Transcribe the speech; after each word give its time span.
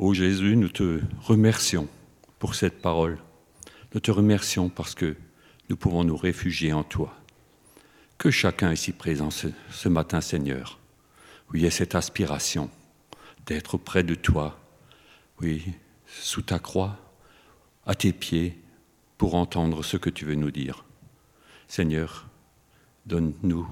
Ô 0.00 0.14
Jésus, 0.14 0.56
nous 0.56 0.70
te 0.70 1.02
remercions 1.20 1.86
pour 2.38 2.54
cette 2.54 2.80
parole. 2.80 3.18
Nous 3.92 4.00
te 4.00 4.10
remercions 4.10 4.70
parce 4.70 4.94
que 4.94 5.14
nous 5.68 5.76
pouvons 5.76 6.04
nous 6.04 6.16
réfugier 6.16 6.72
en 6.72 6.84
toi. 6.84 7.14
Que 8.16 8.30
chacun 8.30 8.72
ici 8.72 8.92
présent 8.92 9.28
ce, 9.30 9.88
matin, 9.90 10.22
Seigneur, 10.22 10.78
ait 11.52 11.68
cette 11.68 11.94
aspiration 11.94 12.70
d'être 13.44 13.76
près 13.76 14.02
de 14.02 14.14
toi, 14.14 14.58
oui, 15.42 15.64
sous 16.06 16.40
ta 16.40 16.58
croix, 16.58 16.96
à 17.84 17.94
tes 17.94 18.14
pieds, 18.14 18.58
pour 19.18 19.34
entendre 19.34 19.84
ce 19.84 19.98
que 19.98 20.08
tu 20.08 20.24
veux 20.24 20.34
nous 20.34 20.50
dire. 20.50 20.86
Seigneur, 21.68 22.26
donne-nous 23.04 23.68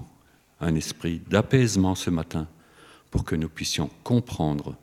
un 0.61 0.75
esprit 0.75 1.23
d'apaisement 1.31 1.95
ce 1.95 2.11
matin 2.11 2.49
pour 3.11 3.25
que 3.25 3.35
nous 3.35 3.49
puissions 3.49 3.89
comprendre 4.05 4.77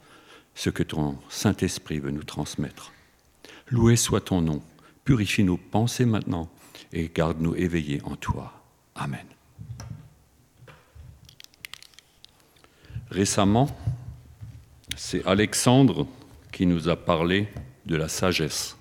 ce 0.56 0.70
que 0.70 0.84
ton 0.84 1.18
Saint-Esprit 1.30 2.00
veut 2.00 2.12
nous 2.12 2.24
transmettre. 2.24 2.92
Loué 3.70 3.96
soit 3.96 4.22
ton 4.22 4.42
nom, 4.42 4.62
purifie 5.04 5.44
nos 5.44 5.58
pensées 5.58 6.06
maintenant 6.06 6.50
et 6.94 7.12
garde-nous 7.14 7.56
éveillés 7.56 8.02
en 8.06 8.16
toi. 8.16 8.54
Amen. 8.96 9.26
Récemment, 13.12 13.70
c'est 14.96 15.26
Alexandre 15.26 16.08
qui 16.52 16.66
nous 16.66 16.90
a 16.90 16.96
parlé 16.96 17.48
de 17.86 17.96
la 17.96 18.08
sagesse. 18.08 18.78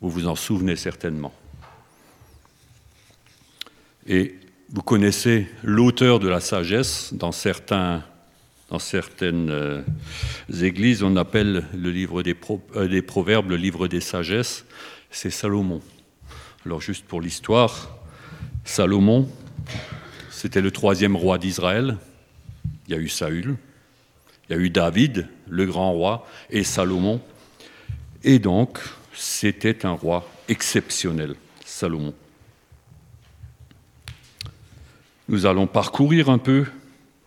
Vous 0.00 0.08
vous 0.08 0.26
en 0.26 0.36
souvenez 0.36 0.76
certainement. 0.76 1.34
Et 4.06 4.38
vous 4.70 4.82
connaissez 4.82 5.48
l'auteur 5.62 6.20
de 6.20 6.28
la 6.28 6.40
sagesse. 6.40 7.12
Dans, 7.12 7.32
certains, 7.32 8.04
dans 8.70 8.78
certaines 8.78 9.50
euh, 9.50 9.82
églises, 10.62 11.02
on 11.02 11.16
appelle 11.16 11.64
le 11.74 11.90
livre 11.90 12.22
des, 12.22 12.36
euh, 12.76 12.88
des 12.88 13.02
Proverbes 13.02 13.50
le 13.50 13.56
livre 13.56 13.88
des 13.88 14.00
sagesses. 14.00 14.64
C'est 15.10 15.30
Salomon. 15.30 15.80
Alors 16.64 16.80
juste 16.80 17.04
pour 17.04 17.20
l'histoire, 17.20 17.98
Salomon, 18.64 19.28
c'était 20.30 20.60
le 20.60 20.70
troisième 20.70 21.16
roi 21.16 21.36
d'Israël. 21.38 21.96
Il 22.86 22.94
y 22.94 22.96
a 22.96 23.00
eu 23.00 23.08
Saül, 23.08 23.56
il 24.48 24.56
y 24.56 24.58
a 24.58 24.62
eu 24.62 24.70
David, 24.70 25.28
le 25.48 25.66
grand 25.66 25.92
roi, 25.92 26.26
et 26.48 26.62
Salomon. 26.62 27.20
Et 28.22 28.38
donc, 28.38 28.78
c'était 29.14 29.84
un 29.84 29.92
roi 29.92 30.30
exceptionnel, 30.48 31.34
Salomon. 31.64 32.14
Nous 35.28 35.46
allons 35.46 35.66
parcourir 35.66 36.28
un 36.28 36.38
peu, 36.38 36.66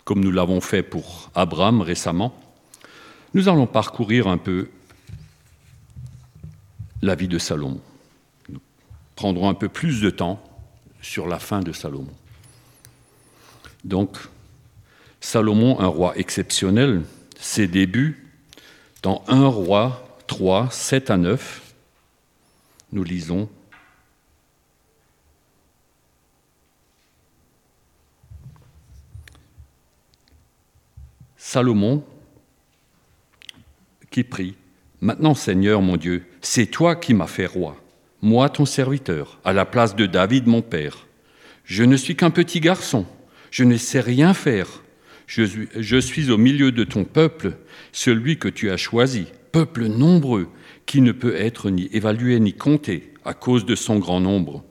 comme 0.05 0.23
nous 0.23 0.31
l'avons 0.31 0.61
fait 0.61 0.83
pour 0.83 1.31
Abraham 1.35 1.81
récemment, 1.81 2.33
nous 3.33 3.49
allons 3.49 3.67
parcourir 3.67 4.27
un 4.27 4.37
peu 4.37 4.69
la 7.01 7.15
vie 7.15 7.27
de 7.27 7.37
Salomon. 7.37 7.81
Nous 8.49 8.59
prendrons 9.15 9.49
un 9.49 9.53
peu 9.53 9.69
plus 9.69 10.01
de 10.01 10.09
temps 10.09 10.41
sur 11.01 11.27
la 11.27 11.39
fin 11.39 11.61
de 11.61 11.71
Salomon. 11.71 12.13
Donc, 13.83 14.17
Salomon, 15.19 15.79
un 15.79 15.87
roi 15.87 16.17
exceptionnel, 16.17 17.01
ses 17.39 17.67
débuts, 17.67 18.29
dans 19.01 19.23
1 19.27 19.47
roi 19.47 20.17
3, 20.27 20.69
7 20.71 21.09
à 21.11 21.17
9, 21.17 21.73
nous 22.93 23.03
lisons 23.03 23.49
Salomon 31.53 32.03
qui 34.09 34.23
prie 34.23 34.55
Maintenant, 35.01 35.35
Seigneur 35.35 35.83
mon 35.83 35.97
Dieu, 35.97 36.23
c'est 36.41 36.65
toi 36.65 36.95
qui 36.95 37.13
m'as 37.13 37.27
fait 37.27 37.45
roi, 37.45 37.77
moi 38.23 38.49
ton 38.49 38.65
serviteur, 38.65 39.39
à 39.45 39.53
la 39.53 39.63
place 39.63 39.95
de 39.95 40.07
David 40.07 40.47
mon 40.47 40.63
père. 40.63 41.05
Je 41.63 41.83
ne 41.83 41.95
suis 41.95 42.15
qu'un 42.15 42.31
petit 42.31 42.59
garçon, 42.59 43.05
je 43.51 43.65
ne 43.65 43.77
sais 43.77 43.99
rien 43.99 44.33
faire. 44.33 44.81
Je 45.27 45.99
suis, 45.99 46.31
au 46.31 46.39
milieu 46.39 46.71
de 46.71 46.83
ton 46.83 47.03
peuple, 47.03 47.53
celui 47.91 48.39
que 48.39 48.47
tu 48.49 48.71
as 48.71 48.77
choisi, 48.77 49.27
peuple 49.51 49.85
nombreux, 49.85 50.47
qui 50.87 51.01
ne 51.01 51.11
peut 51.11 51.35
être 51.35 51.69
ni 51.69 51.87
évalué 51.93 52.39
ni 52.39 52.53
compté 52.53 53.13
à 53.25 53.35
cause 53.35 53.67
de 53.67 53.75
son 53.75 53.99
grand 53.99 54.21
nombre. 54.21 54.63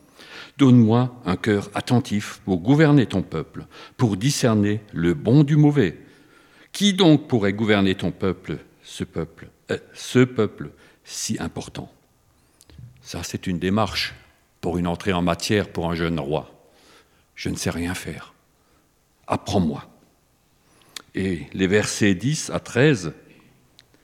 Donne-moi 0.58 1.14
un 1.26 1.36
cœur 1.36 1.70
attentif 1.74 2.40
pour 2.44 2.58
gouverner 2.58 3.06
ton 3.06 3.22
peuple, 3.22 3.66
pour 3.96 4.16
discerner 4.16 4.80
le 4.92 5.14
bon 5.14 5.44
du 5.44 5.54
mauvais. 5.54 5.96
Qui 6.72 6.94
donc 6.94 7.28
pourrait 7.28 7.52
gouverner 7.52 7.94
ton 7.94 8.10
peuple, 8.10 8.58
ce 8.82 9.04
peuple, 9.04 9.48
euh, 9.70 9.78
si 11.04 11.36
important? 11.38 11.92
Ça, 13.02 13.22
c'est 13.22 13.46
une 13.46 13.58
démarche 13.58 14.14
pour 14.60 14.78
une 14.78 14.86
entrée 14.86 15.12
en 15.12 15.22
matière 15.22 15.68
pour 15.68 15.90
un 15.90 15.94
jeune 15.94 16.18
roi. 16.18 16.50
Je 17.34 17.50
ne 17.50 17.56
sais 17.56 17.70
rien 17.70 17.94
faire. 17.94 18.32
Apprends-moi. 19.26 19.88
Et 21.14 21.42
les 21.52 21.66
versets 21.66 22.14
10 22.14 22.50
à 22.50 22.60
13, 22.60 23.12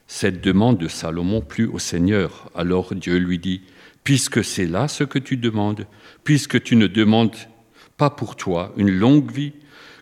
cette 0.06 0.40
demande 0.42 0.78
de 0.78 0.88
Salomon 0.88 1.40
plut 1.40 1.66
au 1.68 1.78
Seigneur. 1.78 2.50
Alors 2.54 2.94
Dieu 2.94 3.16
lui 3.16 3.38
dit, 3.38 3.62
puisque 4.04 4.44
c'est 4.44 4.66
là 4.66 4.88
ce 4.88 5.04
que 5.04 5.18
tu 5.18 5.36
demandes, 5.36 5.86
puisque 6.24 6.62
tu 6.62 6.76
ne 6.76 6.86
demandes 6.86 7.36
pas 7.96 8.10
pour 8.10 8.36
toi 8.36 8.72
une 8.76 8.90
longue 8.90 9.30
vie, 9.30 9.52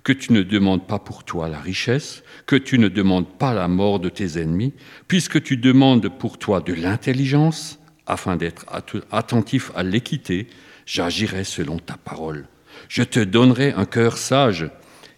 que 0.06 0.12
tu 0.12 0.33
ne 0.33 0.43
demandes 0.43 0.87
pas 0.87 1.00
pour 1.00 1.25
toi 1.25 1.49
la 1.49 1.59
richesse, 1.59 2.22
que 2.47 2.55
tu 2.55 2.78
ne 2.78 2.87
demandes 2.87 3.27
pas 3.27 3.53
la 3.53 3.67
mort 3.67 3.99
de 3.99 4.09
tes 4.09 4.41
ennemis, 4.41 4.72
puisque 5.09 5.43
tu 5.43 5.56
demandes 5.56 6.09
pour 6.09 6.39
toi 6.39 6.61
de 6.61 6.72
l'intelligence, 6.72 7.81
afin 8.06 8.37
d'être 8.37 8.66
attentif 9.11 9.72
à 9.75 9.83
l'équité, 9.83 10.47
j'agirai 10.87 11.43
selon 11.43 11.81
ta 11.81 11.97
parole. 11.97 12.47
Je 12.89 13.03
te 13.03 13.19
donnerai 13.19 13.72
un 13.72 13.84
cœur 13.84 14.16
sage 14.16 14.71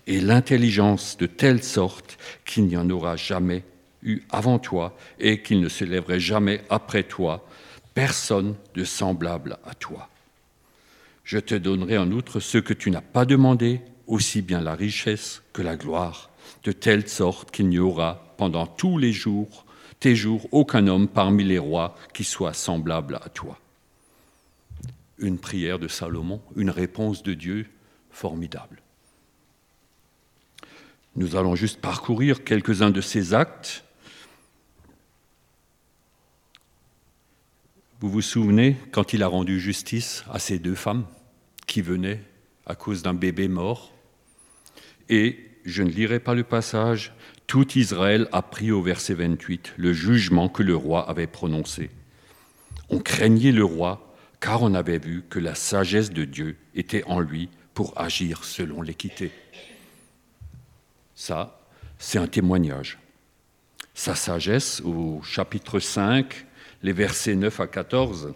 et 0.06 0.22
l'intelligence 0.22 1.19
de 1.19 1.27
telle 1.27 1.62
sorte 1.62 2.16
qu'il 2.47 2.65
n'y 2.65 2.78
en 2.78 2.88
aura 2.88 3.15
jamais 3.16 3.65
eu 4.03 4.22
avant 4.31 4.59
toi 4.59 4.97
et 5.21 5.43
qu'il 5.43 5.60
ne 5.60 5.69
se 5.69 5.84
lèverait 5.84 6.19
jamais 6.19 6.62
après 6.71 7.03
toi 7.03 7.47
personne 7.93 8.54
de 8.75 8.84
semblable 8.84 9.59
à 9.66 9.75
toi. 9.75 10.09
Je 11.25 11.38
te 11.38 11.54
donnerai 11.54 11.98
en 11.98 12.10
outre 12.10 12.41
ce 12.41 12.56
que 12.56 12.72
tu 12.72 12.91
n'as 12.91 13.03
pas 13.03 13.27
demandé, 13.27 13.82
aussi 14.09 14.43
bien 14.43 14.61
la 14.61 14.75
richesse 14.75 15.43
que 15.53 15.63
la 15.63 15.77
gloire, 15.77 16.31
de 16.65 16.73
telle 16.73 17.09
sorte 17.09 17.51
qu'il 17.53 17.69
n'y 17.69 17.79
aura 17.79 18.35
pendant 18.37 18.67
tous 18.67 18.99
les 18.99 19.13
jours, 19.13 19.65
tes 20.01 20.17
jours, 20.17 20.49
aucun 20.51 20.87
homme 20.87 21.09
parmi 21.09 21.45
les 21.45 21.59
rois 21.59 21.97
qui 22.15 22.25
soit 22.25 22.55
semblable 22.55 23.17
à 23.17 23.29
toi. 23.29 23.59
Une 25.19 25.39
prière 25.39 25.79
de 25.79 25.89
Salomon, 25.89 26.41
une 26.57 26.71
réponse 26.71 27.23
de 27.23 27.35
Dieu 27.35 27.67
formidable. 28.11 28.81
Nous 31.17 31.37
allons 31.37 31.57
juste 31.57 31.81
parcourir 31.81 32.45
quelques-uns 32.45 32.91
de 32.91 33.01
ces 33.01 33.35
actes. 33.35 33.85
Vous 38.01 38.09
vous 38.09 38.23
souvenez 38.23 38.77
quand 38.93 39.13
il 39.13 39.25
a 39.25 39.27
rendu 39.27 39.59
justice 39.59 40.25
à 40.31 40.39
ces 40.39 40.61
deux 40.61 40.77
femmes 40.77 41.05
qui 41.67 41.83
venaient 41.83 42.23
à 42.67 42.77
cause 42.77 43.03
d'un 43.03 43.15
bébé 43.15 43.49
mort? 43.49 43.93
Et 45.09 45.39
je 45.65 45.83
ne 45.83 45.91
lirai 45.91 46.21
pas 46.21 46.35
le 46.35 46.45
passage, 46.45 47.13
tout 47.47 47.79
Israël 47.79 48.29
a 48.33 48.43
pris 48.43 48.71
au 48.71 48.83
verset 48.83 49.15
28 49.15 49.75
le 49.77 49.93
jugement 49.93 50.49
que 50.49 50.63
le 50.63 50.77
roi 50.77 51.09
avait 51.09 51.27
prononcé. 51.27 51.91
On 52.91 52.99
craignait 52.99 53.53
le 53.53 53.65
roi 53.65 54.15
car 54.41 54.63
on 54.63 54.75
avait 54.75 54.99
vu 54.99 55.25
que 55.29 55.39
la 55.39 55.55
sagesse 55.55 56.11
de 56.11 56.25
Dieu 56.25 56.57
était 56.75 57.05
en 57.05 57.21
lui 57.21 57.49
pour 57.75 57.99
agir 58.01 58.45
selon 58.45 58.83
l'équité. 58.83 59.31
Ça, 61.15 61.61
c'est 61.99 62.19
un 62.19 62.27
témoignage. 62.27 62.99
Sa 63.95 64.15
sagesse, 64.15 64.81
au 64.83 65.21
chapitre 65.23 65.81
5, 65.81 66.47
les 66.83 66.93
versets 66.93 67.34
9 67.34 67.61
à 67.61 67.66
14. 67.66 68.34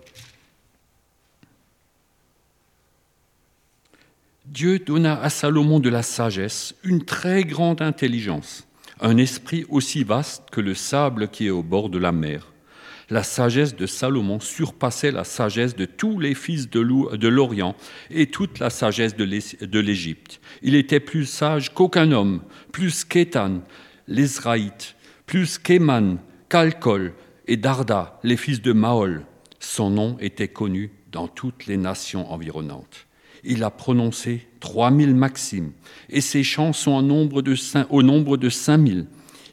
Dieu 4.46 4.80
donna 4.80 5.20
à 5.22 5.30
Salomon 5.30 5.78
de 5.78 5.88
la 5.88 6.02
sagesse, 6.02 6.74
une 6.82 7.04
très 7.04 7.44
grande 7.44 7.80
intelligence, 7.80 8.66
un 9.00 9.16
esprit 9.16 9.64
aussi 9.68 10.02
vaste 10.02 10.50
que 10.50 10.60
le 10.60 10.74
sable 10.74 11.28
qui 11.28 11.46
est 11.46 11.50
au 11.50 11.62
bord 11.62 11.88
de 11.88 11.98
la 11.98 12.10
mer. 12.10 12.52
La 13.08 13.22
sagesse 13.22 13.76
de 13.76 13.86
Salomon 13.86 14.40
surpassait 14.40 15.12
la 15.12 15.22
sagesse 15.22 15.76
de 15.76 15.84
tous 15.84 16.18
les 16.18 16.34
fils 16.34 16.68
de 16.68 16.80
l'Orient 17.28 17.76
et 18.10 18.26
toute 18.26 18.58
la 18.58 18.70
sagesse 18.70 19.14
de 19.14 19.78
l'Égypte. 19.80 20.40
Il 20.62 20.74
était 20.74 21.00
plus 21.00 21.26
sage 21.26 21.72
qu'aucun 21.72 22.10
homme, 22.10 22.42
plus 22.72 23.04
qu'Étan, 23.04 23.60
l'Israïte, 24.08 24.96
plus 25.24 25.56
qu'Éman, 25.56 26.18
Calcol 26.48 27.14
et 27.46 27.56
Darda, 27.56 28.18
les 28.24 28.36
fils 28.36 28.60
de 28.60 28.72
Maol. 28.72 29.24
Son 29.60 29.90
nom 29.90 30.16
était 30.18 30.48
connu 30.48 30.90
dans 31.12 31.28
toutes 31.28 31.66
les 31.66 31.76
nations 31.76 32.32
environnantes. 32.32 33.06
Il 33.44 33.64
a 33.64 33.70
prononcé 33.70 34.46
3000 34.60 35.14
maximes 35.14 35.72
et 36.08 36.20
ses 36.20 36.42
chants 36.42 36.72
sont 36.72 36.92
au 36.92 37.02
nombre 37.02 37.42
de, 37.42 37.56
au 37.90 38.02
nombre 38.02 38.36
de 38.36 38.48
5000. 38.48 39.06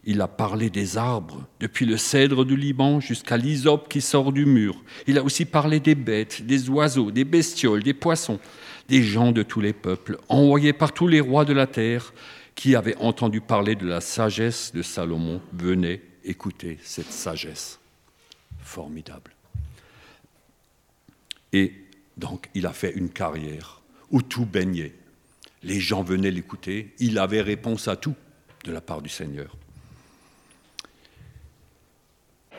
Il 0.06 0.21
a 0.21 0.27
parlé 0.27 0.69
des 0.69 0.97
arbres, 0.97 1.45
depuis 1.59 1.86
le 1.86 1.97
cèdre 1.97 2.45
du 2.45 2.56
Liban 2.56 3.00
jusqu'à 3.00 3.38
l'hysope 3.38 3.89
qui 3.89 4.01
sort 4.01 4.31
du 4.31 4.45
mur. 4.45 4.75
Il 5.07 5.18
a 5.18 5.24
aussi 5.24 5.45
parlé 5.45 5.80
des 5.80 5.95
bêtes, 5.95 6.44
des 6.45 6.69
oiseaux, 6.69 7.12
des 7.12 7.25
bestioles, 7.25 7.83
des 7.83 7.94
poissons, 7.94 8.39
des 8.88 9.03
gens 9.03 9.31
de 9.31 9.44
tous 9.44 9.62
les 9.62 9.74
peuples, 9.74 10.18
envoyés 10.30 10.74
par 10.74 10.94
tous 10.94 11.07
les 11.07 11.19
rois 11.19 11.45
de 11.45 11.53
la 11.53 11.68
terre 11.68 12.13
qui 12.56 12.75
avaient 12.75 12.97
entendu 12.97 13.41
parler 13.41 13.75
de 13.75 13.86
la 13.86 14.01
sagesse 14.01 14.71
de 14.74 14.81
Salomon. 14.81 15.41
Venez 15.53 16.01
écouter 16.24 16.77
cette 16.83 17.12
sagesse. 17.12 17.80
Formidable. 18.62 19.31
Et 21.53 21.74
donc, 22.18 22.50
il 22.53 22.65
a 22.65 22.74
fait 22.74 22.94
une 22.95 23.09
carrière 23.09 23.78
où 24.11 24.21
tout 24.21 24.45
baignait. 24.45 24.94
Les 25.63 25.79
gens 25.79 26.03
venaient 26.03 26.31
l'écouter. 26.31 26.94
Il 27.00 27.17
avait 27.19 27.41
réponse 27.41 27.88
à 27.88 27.95
tout 27.95 28.15
de 28.63 28.71
la 28.71 28.81
part 28.81 29.01
du 29.01 29.09
Seigneur. 29.09 29.56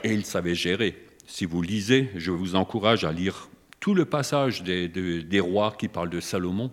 Et 0.05 0.13
il 0.13 0.25
savait 0.25 0.55
gérer. 0.55 0.97
Si 1.27 1.45
vous 1.45 1.63
lisez, 1.63 2.11
je 2.17 2.31
vous 2.31 2.55
encourage 2.55 3.05
à 3.05 3.13
lire 3.13 3.49
tout 3.79 3.95
le 3.95 4.05
passage 4.05 4.63
des, 4.63 5.41
rois 5.41 5.75
qui 5.79 5.89
parlent 5.89 6.11
de 6.11 6.21
Salomon. 6.21 6.71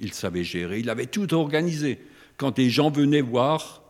Il 0.00 0.12
savait 0.12 0.44
gérer, 0.44 0.80
il 0.80 0.90
avait 0.90 1.06
tout 1.06 1.32
organisé. 1.32 2.00
Quand 2.36 2.56
des 2.56 2.68
gens 2.68 2.90
venaient 2.90 3.20
voir, 3.20 3.82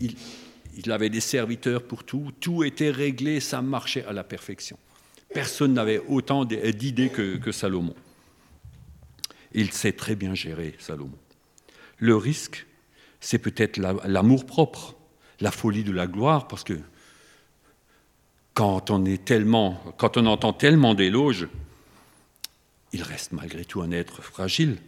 il, 0.00 0.92
avait 0.92 1.10
des 1.10 1.20
serviteurs 1.20 1.82
pour 1.82 2.04
tout, 2.04 2.32
tout 2.40 2.62
était 2.64 2.90
réglé, 2.90 3.40
ça 3.40 3.60
marchait 3.60 4.04
à 4.04 4.12
la 4.12 4.24
perfection. 4.24 4.78
Personne 5.32 5.74
n'avait 5.74 6.00
autant 6.08 6.44
d'idées 6.44 7.08
que 7.10 7.52
Salomon. 7.52 7.94
Il 9.54 9.70
sait 9.72 9.92
très 9.92 10.16
bien 10.16 10.34
gérer, 10.34 10.74
Salomon. 10.78 11.18
Le 11.98 12.16
risque, 12.16 12.66
c'est 13.20 13.38
peut-être 13.38 13.78
l'amour 13.78 14.46
propre, 14.46 14.96
la 15.40 15.50
folie 15.50 15.84
de 15.84 15.92
la 15.92 16.06
gloire, 16.06 16.48
parce 16.48 16.64
que 16.64 16.78
quand 18.52 18.90
on 18.90 19.04
est 19.04 19.24
tellement, 19.24 19.80
quand 19.96 20.16
on 20.16 20.26
entend 20.26 20.52
tellement 20.52 20.94
d'éloges, 20.94 21.48
il 22.92 23.02
reste 23.02 23.32
malgré 23.32 23.64
tout 23.64 23.82
un 23.82 23.90
être 23.90 24.22
fragile. 24.22 24.78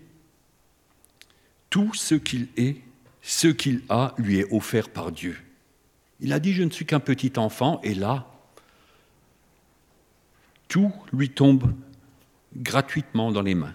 Tout 1.70 1.92
ce 1.94 2.14
qu'il 2.14 2.48
est, 2.56 2.76
ce 3.22 3.48
qu'il 3.48 3.82
a, 3.88 4.14
lui 4.18 4.38
est 4.38 4.52
offert 4.52 4.88
par 4.88 5.10
Dieu. 5.10 5.36
Il 6.20 6.32
a 6.32 6.38
dit, 6.38 6.52
je 6.52 6.62
ne 6.62 6.70
suis 6.70 6.86
qu'un 6.86 7.00
petit 7.00 7.32
enfant, 7.36 7.80
et 7.82 7.94
là, 7.94 8.32
tout 10.68 10.92
lui 11.12 11.30
tombe 11.30 11.72
gratuitement 12.56 13.32
dans 13.32 13.42
les 13.42 13.54
mains. 13.54 13.74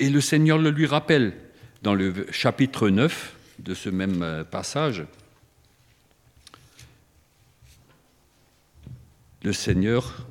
Et 0.00 0.08
le 0.08 0.22
Seigneur 0.22 0.56
le 0.56 0.70
lui 0.70 0.86
rappelle 0.86 1.34
dans 1.82 1.94
le 1.94 2.26
chapitre 2.30 2.88
9 2.88 3.36
de 3.58 3.74
ce 3.74 3.90
même 3.90 4.22
euh, 4.22 4.44
passage. 4.44 5.04
Le 9.42 9.52
Seigneur 9.52 10.26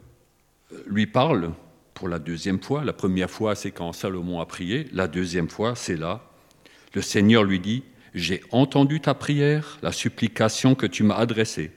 euh, 0.74 0.83
lui 0.88 1.06
parle 1.06 1.54
pour 1.94 2.10
la 2.10 2.18
deuxième 2.18 2.60
fois. 2.60 2.83
La 2.83 2.94
première 2.94 3.30
fois, 3.30 3.54
c'est 3.54 3.69
quand 3.69 3.94
Salomon 3.94 4.39
a 4.39 4.48
prié. 4.48 4.88
La 4.92 5.07
deuxième 5.07 5.50
fois, 5.50 5.75
c'est 5.75 5.98
là. 5.98 6.24
Le 6.95 7.04
Seigneur 7.04 7.44
lui 7.44 7.60
dit, 7.60 7.83
j'ai 8.16 8.42
entendu 8.50 9.00
ta 9.00 9.13
prière, 9.13 9.77
la 9.83 9.92
supplication 9.92 10.74
que 10.74 10.88
tu 10.88 11.04
m'as 11.04 11.18
adressée. 11.18 11.69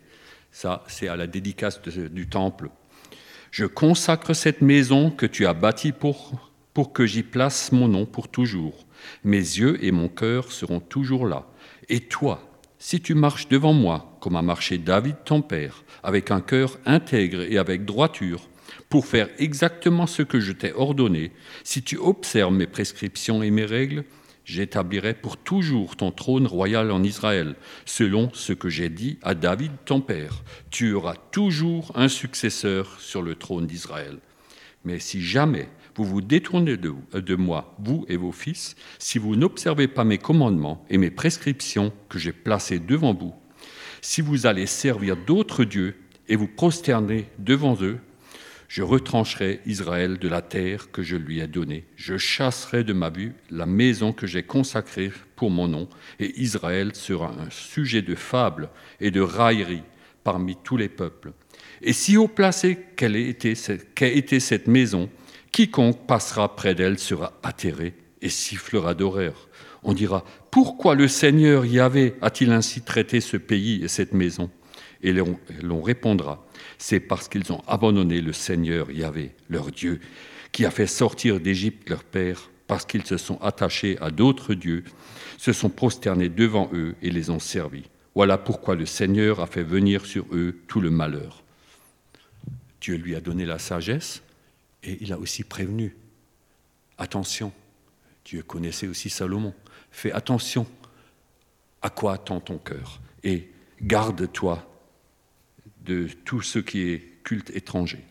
Ça, 0.51 0.83
c'est 0.89 1.09
à 1.09 1.17
la 1.17 1.27
dédicace 1.27 1.83
du 1.83 2.27
temple. 2.27 2.71
Je 3.51 3.67
consacre 3.67 4.33
cette 4.33 4.63
maison 4.63 5.11
que 5.11 5.27
tu 5.27 5.45
as 5.45 5.53
bâtie 5.53 5.93
pour 5.93 6.52
pour 6.75 6.93
que 6.93 7.07
j'y 7.07 7.23
place 7.23 7.73
mon 7.73 7.89
nom 7.89 8.07
pour 8.07 8.29
toujours. 8.29 8.87
Mes 9.25 9.37
yeux 9.37 9.83
et 9.85 9.93
mon 9.93 10.09
cœur 10.09 10.53
seront 10.53 10.81
toujours 10.81 11.27
là. 11.27 11.47
Et 11.89 12.01
toi, 12.01 12.49
si 12.79 13.01
tu 13.01 13.15
marches 13.15 13.49
devant 13.49 13.73
moi, 13.73 14.17
comme 14.21 14.37
a 14.37 14.43
marché 14.43 14.79
David 14.79 15.17
ton 15.25 15.43
père, 15.43 15.85
avec 16.03 16.31
un 16.31 16.41
cœur 16.41 16.79
intègre 16.85 17.43
et 17.43 17.59
avec 17.59 17.85
droiture, 17.85 18.49
pour 18.89 19.07
faire 19.07 19.29
exactement 19.39 20.07
ce 20.07 20.23
que 20.23 20.41
je 20.41 20.53
t'ai 20.53 20.73
ordonné, 20.73 21.33
si 21.65 21.83
tu 21.83 21.97
observes 21.97 22.53
mes 22.53 22.67
prescriptions 22.67 23.43
et 23.43 23.51
mes 23.51 23.65
règles, 23.65 24.05
j'établirai 24.45 25.15
pour 25.15 25.37
toujours 25.37 25.97
ton 25.97 26.11
trône 26.11 26.47
royal 26.47 26.91
en 26.91 27.03
Israël, 27.03 27.55
selon 27.85 28.31
ce 28.33 28.53
que 28.53 28.69
j'ai 28.69 28.89
dit 28.89 29.19
à 29.23 29.35
David 29.35 29.73
ton 29.85 30.01
père. 30.01 30.43
Tu 30.71 30.93
auras 30.95 31.17
toujours 31.31 31.93
un 31.95 32.09
successeur 32.09 33.01
sur 33.01 33.23
le 33.23 33.35
trône 33.35 33.67
d'Israël. 33.67 34.19
Mais 34.85 34.99
si 34.99 35.23
jamais 35.23 35.69
vous 35.95 36.05
vous 36.05 36.21
détournez 36.21 36.77
de, 36.77 37.35
moi, 37.35 37.75
vous 37.79 38.05
et 38.09 38.17
vos 38.17 38.33
fils, 38.33 38.77
si 38.99 39.19
vous 39.19 39.37
n'observez 39.37 39.89
pas 39.89 40.05
mes 40.05 40.19
commandements 40.19 40.85
et 40.91 40.99
mes 40.99 41.11
prescriptions 41.11 41.93
que 42.09 42.19
j'ai 42.19 42.33
placées 42.33 42.79
devant 42.79 43.15
vous, 43.15 43.35
si 44.01 44.21
vous 44.21 44.47
allez 44.47 44.67
servir 44.67 45.17
d'autres 45.17 45.65
dieux 45.65 45.95
et 46.29 46.37
vous 46.37 46.49
prosterner 46.49 47.27
devant 47.39 47.77
eux, 47.83 47.99
je 48.69 48.83
retrancherai 48.83 49.61
Israël 49.67 50.19
de 50.19 50.29
la 50.29 50.41
terre 50.41 50.91
que 50.91 51.03
je 51.03 51.17
lui 51.17 51.41
ai 51.41 51.47
donnée. 51.47 51.85
Je 51.95 52.17
chasserai 52.17 52.85
de 52.85 52.95
ma 52.95 53.11
vue 53.11 53.35
la 53.51 53.67
maison 53.67 54.15
que 54.15 54.27
j'ai 54.27 54.43
consacrée 54.43 55.13
pour 55.37 55.51
mon 55.51 55.69
nom, 55.69 55.89
et 56.19 56.41
Israël 56.41 56.95
sera 56.95 57.35
un 57.39 57.51
sujet 57.51 58.01
de 58.01 58.15
fable 58.15 58.71
et 58.99 59.11
de 59.11 59.21
raillerie 59.21 59.83
parmi 60.25 60.57
tous 60.65 60.79
les 60.79 60.89
peuples. 60.89 61.33
Et 61.83 61.93
si 61.93 62.17
haut 62.17 62.29
placé 62.29 62.79
qu'elle 62.97 63.17
été 63.17 63.55
cette 63.55 64.67
maison, 64.69 65.11
Quiconque 65.51 66.07
passera 66.07 66.55
près 66.55 66.75
d'elle 66.75 66.99
sera 66.99 67.33
atterré 67.43 67.95
et 68.23 68.29
sifflera 68.29 68.95
d'horreur. 68.95 69.49
On 69.83 69.93
dira 69.93 70.25
Pourquoi 70.51 70.95
le 70.95 71.09
Seigneur 71.09 71.67
Yahvé 71.67 72.15
a-t-il 72.23 72.53
ainsi 72.53 72.83
traité 72.83 73.21
ce 73.21 73.37
pays 73.37 73.83
et 73.83 73.89
cette 73.89 74.15
maison? 74.15 74.49
Et 75.03 75.13
l'on 75.13 75.83
répondra 75.83 76.47
C'est 76.79 77.01
parce 77.01 77.29
qu'ils 77.29 77.53
ont 77.53 77.63
abandonné 77.67 78.21
le 78.21 78.33
Seigneur 78.33 78.91
Yahvé, 78.93 79.33
leur 79.51 79.73
Dieu, 79.73 80.01
qui 80.53 80.65
a 80.65 80.71
fait 80.71 80.87
sortir 80.87 81.41
d'Égypte 81.41 81.91
leur 81.91 82.05
père, 82.05 82.51
parce 82.69 82.87
qu'ils 82.87 83.05
se 83.05 83.17
sont 83.17 83.41
attachés 83.43 83.99
à 84.01 84.11
d'autres 84.11 84.55
dieux, 84.55 84.85
se 85.37 85.53
sont 85.53 85.71
prosternés 85.71 86.29
devant 86.29 86.71
eux 86.73 86.95
et 87.03 87.11
les 87.11 87.31
ont 87.31 87.41
servis. 87.41 87.91
Voilà 88.15 88.39
pourquoi 88.39 88.77
le 88.77 88.87
Seigneur 88.87 89.41
a 89.41 89.47
fait 89.47 89.65
venir 89.65 90.07
sur 90.07 90.27
eux 90.33 90.61
tout 90.69 90.81
le 90.81 90.91
malheur. 90.91 91.42
Dieu 92.83 92.97
lui 92.97 93.15
a 93.15 93.21
donné 93.21 93.47
la 93.47 93.61
sagesse, 93.61 94.23
et 94.83 94.99
il 95.01 95.13
a 95.13 95.19
aussi 95.19 95.45
prévenu, 95.45 95.97
attention, 96.99 97.53
Dieu 98.25 98.43
connaissait 98.43 98.89
aussi 98.89 99.09
Salomon, 99.09 99.55
fais 99.93 100.11
attention 100.11 100.67
à 101.81 101.91
quoi 101.91 102.15
attend 102.15 102.41
ton 102.41 102.59
cœur 102.59 103.01
et 103.23 103.49
garde-toi 103.81 104.69
de 105.85 106.09
tout 106.25 106.43
ce 106.43 106.59
qui 106.59 106.91
est 106.91 107.23
culte 107.23 107.51
étranger. 107.51 108.05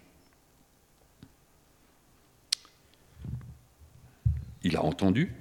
Il 4.63 4.77
a 4.77 4.84
entendu, 4.84 5.34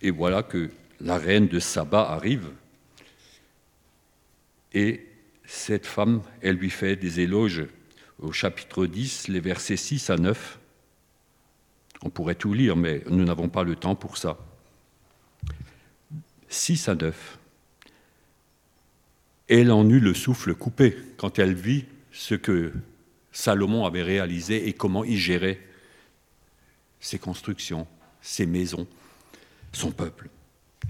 et 0.00 0.10
voilà 0.10 0.42
que 0.42 0.70
la 1.00 1.18
reine 1.18 1.48
de 1.48 1.58
Saba 1.58 2.10
arrive, 2.10 2.50
et 4.72 5.06
cette 5.44 5.84
femme, 5.84 6.22
elle 6.40 6.56
lui 6.56 6.70
fait 6.70 6.96
des 6.96 7.20
éloges 7.20 7.66
au 8.20 8.32
chapitre 8.32 8.86
10, 8.86 9.28
les 9.28 9.40
versets 9.40 9.76
6 9.76 10.10
à 10.10 10.16
9. 10.16 10.58
On 12.02 12.10
pourrait 12.10 12.34
tout 12.34 12.52
lire, 12.52 12.76
mais 12.76 13.02
nous 13.08 13.24
n'avons 13.24 13.48
pas 13.48 13.64
le 13.64 13.76
temps 13.76 13.94
pour 13.94 14.16
ça. 14.16 14.38
6 16.48 16.88
à 16.88 16.94
9. 16.94 17.38
Elle 19.48 19.70
en 19.70 19.88
eut 19.88 20.00
le 20.00 20.14
souffle 20.14 20.54
coupé 20.54 20.96
quand 21.16 21.38
elle 21.38 21.54
vit 21.54 21.84
ce 22.12 22.34
que 22.34 22.72
Salomon 23.32 23.84
avait 23.84 24.02
réalisé 24.02 24.68
et 24.68 24.72
comment 24.72 25.04
il 25.04 25.18
gérait 25.18 25.60
ses 27.00 27.18
constructions, 27.18 27.86
ses 28.22 28.46
maisons, 28.46 28.86
son 29.72 29.90
peuple. 29.90 30.30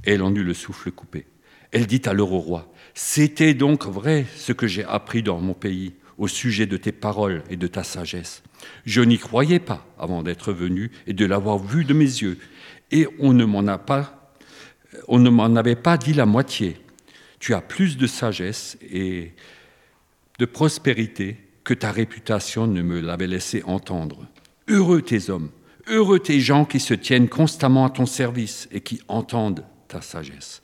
Elle 0.04 0.22
en 0.22 0.34
eut 0.34 0.44
le 0.44 0.54
souffle 0.54 0.92
coupé. 0.92 1.26
Elle 1.72 1.86
dit 1.86 2.02
alors 2.04 2.32
au 2.32 2.38
roi, 2.38 2.72
C'était 2.94 3.54
donc 3.54 3.86
vrai 3.86 4.26
ce 4.36 4.52
que 4.52 4.68
j'ai 4.68 4.84
appris 4.84 5.22
dans 5.22 5.40
mon 5.40 5.54
pays 5.54 5.94
au 6.18 6.28
sujet 6.28 6.66
de 6.66 6.76
tes 6.76 6.92
paroles 6.92 7.42
et 7.50 7.56
de 7.56 7.66
ta 7.66 7.84
sagesse. 7.84 8.42
Je 8.84 9.00
n'y 9.00 9.18
croyais 9.18 9.58
pas 9.58 9.86
avant 9.98 10.22
d'être 10.22 10.52
venu 10.52 10.90
et 11.06 11.12
de 11.12 11.26
l'avoir 11.26 11.58
vu 11.58 11.84
de 11.84 11.94
mes 11.94 12.04
yeux, 12.04 12.38
et 12.90 13.06
on 13.18 13.32
ne 13.32 13.44
m'en 13.44 13.66
a 13.66 13.78
pas, 13.78 14.32
on 15.08 15.18
ne 15.18 15.30
m'en 15.30 15.56
avait 15.56 15.76
pas 15.76 15.96
dit 15.96 16.12
la 16.12 16.26
moitié. 16.26 16.76
Tu 17.40 17.54
as 17.54 17.60
plus 17.60 17.96
de 17.96 18.06
sagesse 18.06 18.78
et 18.80 19.32
de 20.38 20.44
prospérité 20.44 21.36
que 21.64 21.74
ta 21.74 21.90
réputation 21.90 22.66
ne 22.66 22.82
me 22.82 23.00
l'avait 23.00 23.26
laissé 23.26 23.62
entendre. 23.64 24.26
Heureux 24.68 25.02
tes 25.02 25.30
hommes, 25.30 25.50
heureux 25.88 26.20
tes 26.20 26.40
gens 26.40 26.64
qui 26.64 26.80
se 26.80 26.94
tiennent 26.94 27.28
constamment 27.28 27.86
à 27.86 27.90
ton 27.90 28.06
service 28.06 28.68
et 28.70 28.80
qui 28.80 29.00
entendent 29.08 29.64
ta 29.88 30.00
sagesse. 30.00 30.62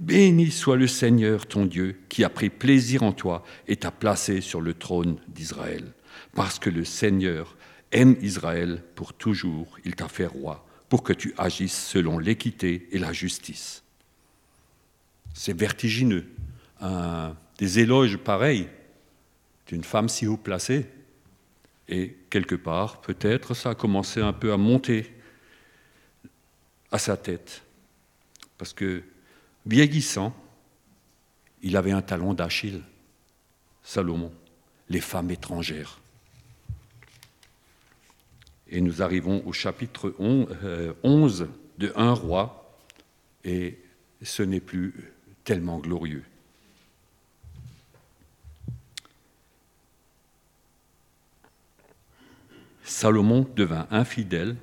Béni 0.00 0.50
soit 0.50 0.78
le 0.78 0.86
Seigneur 0.86 1.46
ton 1.46 1.66
Dieu 1.66 2.00
qui 2.08 2.24
a 2.24 2.30
pris 2.30 2.48
plaisir 2.48 3.02
en 3.02 3.12
toi 3.12 3.44
et 3.68 3.76
t'a 3.76 3.90
placé 3.90 4.40
sur 4.40 4.62
le 4.62 4.72
trône 4.72 5.18
d'Israël. 5.28 5.92
Parce 6.34 6.58
que 6.58 6.70
le 6.70 6.86
Seigneur 6.86 7.54
aime 7.92 8.16
Israël 8.22 8.82
pour 8.94 9.12
toujours, 9.12 9.78
il 9.84 9.94
t'a 9.94 10.08
fait 10.08 10.26
roi 10.26 10.66
pour 10.88 11.02
que 11.02 11.12
tu 11.12 11.34
agisses 11.36 11.86
selon 11.86 12.18
l'équité 12.18 12.88
et 12.92 12.98
la 12.98 13.12
justice. 13.12 13.84
C'est 15.34 15.56
vertigineux. 15.56 16.26
des 17.58 17.78
éloges 17.78 18.16
pareils 18.16 18.68
d'une 19.66 19.84
femme 19.84 20.08
si 20.08 20.26
haut 20.26 20.38
placée. 20.38 20.86
Et 21.88 22.16
quelque 22.30 22.54
part, 22.54 23.02
peut-être, 23.02 23.52
ça 23.52 23.70
a 23.70 23.74
commencé 23.74 24.20
un 24.20 24.32
peu 24.32 24.52
à 24.52 24.56
monter 24.56 25.14
à 26.90 26.98
sa 26.98 27.16
tête. 27.18 27.62
Parce 28.56 28.72
que, 28.72 29.02
vieillissant, 29.70 30.34
il 31.62 31.76
avait 31.76 31.92
un 31.92 32.02
talon 32.02 32.34
d'Achille, 32.34 32.82
Salomon, 33.84 34.32
les 34.88 35.00
femmes 35.00 35.30
étrangères. 35.30 36.00
Et 38.68 38.80
nous 38.80 39.00
arrivons 39.00 39.46
au 39.46 39.52
chapitre 39.52 40.14
11 40.18 41.42
euh, 41.42 41.46
de 41.78 41.92
Un 41.94 42.12
roi, 42.12 42.76
et 43.44 43.78
ce 44.22 44.42
n'est 44.42 44.60
plus 44.60 45.12
tellement 45.44 45.78
glorieux. 45.78 46.24
Salomon 52.82 53.48
devint 53.54 53.86
infidèle. 53.92 54.56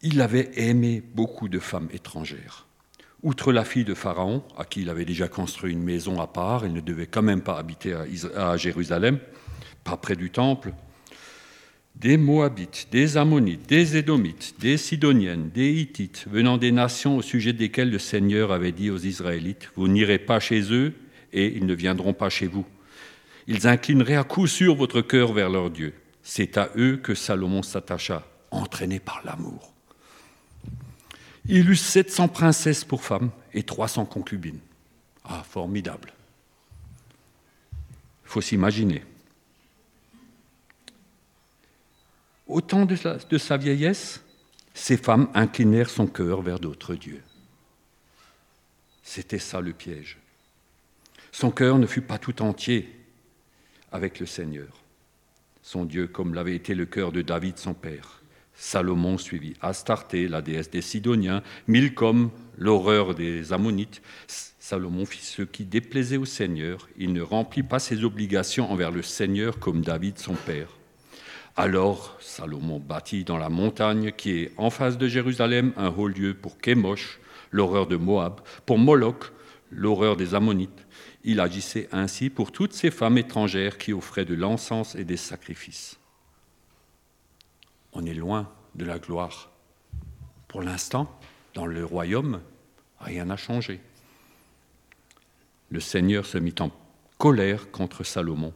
Il 0.00 0.22
avait 0.22 0.50
aimé 0.58 1.02
beaucoup 1.14 1.48
de 1.48 1.58
femmes 1.58 1.88
étrangères. 1.92 2.66
Outre 3.22 3.52
la 3.52 3.64
fille 3.64 3.84
de 3.84 3.94
Pharaon, 3.94 4.42
à 4.58 4.64
qui 4.64 4.82
il 4.82 4.90
avait 4.90 5.04
déjà 5.04 5.28
construit 5.28 5.72
une 5.72 5.82
maison 5.82 6.20
à 6.20 6.26
part, 6.26 6.66
il 6.66 6.72
ne 6.72 6.80
devait 6.80 7.06
quand 7.06 7.22
même 7.22 7.42
pas 7.42 7.56
habiter 7.56 7.94
à 8.34 8.56
Jérusalem, 8.56 9.20
pas 9.84 9.96
près 9.96 10.16
du 10.16 10.30
temple, 10.30 10.72
des 11.94 12.16
Moabites, 12.16 12.88
des 12.90 13.16
Ammonites, 13.16 13.68
des 13.68 13.96
Édomites, 13.96 14.54
des 14.58 14.76
Sidoniennes, 14.76 15.50
des 15.50 15.72
Hittites, 15.72 16.26
venant 16.28 16.58
des 16.58 16.72
nations 16.72 17.16
au 17.16 17.22
sujet 17.22 17.52
desquelles 17.52 17.90
le 17.90 17.98
Seigneur 17.98 18.50
avait 18.50 18.72
dit 18.72 18.90
aux 18.90 18.98
Israélites, 18.98 19.70
Vous 19.76 19.88
n'irez 19.88 20.18
pas 20.18 20.40
chez 20.40 20.72
eux 20.72 20.92
et 21.32 21.54
ils 21.56 21.66
ne 21.66 21.74
viendront 21.74 22.14
pas 22.14 22.28
chez 22.30 22.46
vous. 22.46 22.66
Ils 23.46 23.68
inclineraient 23.68 24.16
à 24.16 24.24
coup 24.24 24.46
sûr 24.46 24.74
votre 24.74 25.00
cœur 25.00 25.32
vers 25.32 25.50
leur 25.50 25.70
Dieu. 25.70 25.94
C'est 26.22 26.56
à 26.56 26.70
eux 26.76 26.96
que 26.96 27.14
Salomon 27.14 27.62
s'attacha, 27.62 28.26
entraîné 28.50 28.98
par 28.98 29.22
l'amour. 29.24 29.71
Il 31.46 31.68
eut 31.68 31.76
700 31.76 32.28
princesses 32.28 32.84
pour 32.84 33.02
femmes 33.02 33.30
et 33.52 33.62
300 33.62 34.06
concubines. 34.06 34.60
Ah, 35.24 35.42
formidable. 35.42 36.12
Il 37.72 38.28
faut 38.28 38.40
s'imaginer. 38.40 39.04
Au 42.46 42.60
temps 42.60 42.86
de 42.86 43.38
sa, 43.38 43.56
vieillesse, 43.56 44.22
ces 44.74 44.96
femmes 44.96 45.28
inclinèrent 45.34 45.90
son 45.90 46.06
cœur 46.06 46.42
vers 46.42 46.58
d'autres 46.58 46.94
dieux. 46.94 47.22
C'était 49.02 49.38
ça 49.38 49.60
le 49.60 49.72
piège. 49.72 50.18
Son 51.30 51.50
cœur 51.50 51.78
ne 51.78 51.86
fut 51.86 52.02
pas 52.02 52.18
tout 52.18 52.42
entier 52.42 52.94
avec 53.90 54.20
le 54.20 54.26
Seigneur, 54.26 54.68
son 55.62 55.84
Dieu, 55.84 56.06
comme 56.06 56.34
l'avait 56.34 56.56
été 56.56 56.74
le 56.74 56.86
cœur 56.86 57.12
de 57.12 57.22
David, 57.22 57.58
son 57.58 57.74
père. 57.74 58.21
Salomon 58.54 59.18
suivit 59.18 59.54
Astarté, 59.60 60.28
la 60.28 60.42
déesse 60.42 60.70
des 60.70 60.82
Sidoniens, 60.82 61.42
Milcom, 61.66 62.30
l'horreur 62.58 63.14
des 63.14 63.52
Ammonites. 63.52 64.02
Salomon 64.58 65.04
fit 65.04 65.24
ce 65.24 65.42
qui 65.42 65.64
déplaisait 65.64 66.16
au 66.16 66.24
Seigneur. 66.24 66.88
Il 66.96 67.12
ne 67.12 67.22
remplit 67.22 67.62
pas 67.62 67.78
ses 67.78 68.04
obligations 68.04 68.70
envers 68.70 68.90
le 68.90 69.02
Seigneur 69.02 69.58
comme 69.58 69.82
David, 69.82 70.18
son 70.18 70.34
père. 70.34 70.68
Alors 71.56 72.16
Salomon 72.20 72.78
bâtit 72.78 73.24
dans 73.24 73.36
la 73.36 73.50
montagne 73.50 74.12
qui 74.12 74.30
est 74.30 74.52
en 74.56 74.70
face 74.70 74.96
de 74.96 75.06
Jérusalem 75.06 75.72
un 75.76 75.88
haut 75.88 76.08
lieu 76.08 76.32
pour 76.32 76.58
Kémosh, 76.58 77.20
l'horreur 77.50 77.86
de 77.86 77.96
Moab, 77.96 78.40
pour 78.64 78.78
Moloch, 78.78 79.32
l'horreur 79.70 80.16
des 80.16 80.34
Ammonites. 80.34 80.86
Il 81.24 81.40
agissait 81.40 81.88
ainsi 81.92 82.30
pour 82.30 82.52
toutes 82.52 82.72
ces 82.72 82.90
femmes 82.90 83.18
étrangères 83.18 83.76
qui 83.76 83.92
offraient 83.92 84.24
de 84.24 84.34
l'encens 84.34 84.94
et 84.94 85.04
des 85.04 85.18
sacrifices. 85.18 85.98
On 87.92 88.06
est 88.06 88.14
loin 88.14 88.50
de 88.74 88.84
la 88.84 88.98
gloire. 88.98 89.50
Pour 90.48 90.62
l'instant, 90.62 91.18
dans 91.54 91.66
le 91.66 91.84
royaume, 91.84 92.40
rien 93.00 93.26
n'a 93.26 93.36
changé. 93.36 93.80
Le 95.70 95.80
Seigneur 95.80 96.26
se 96.26 96.38
mit 96.38 96.54
en 96.60 96.70
colère 97.18 97.70
contre 97.70 98.04
Salomon 98.04 98.52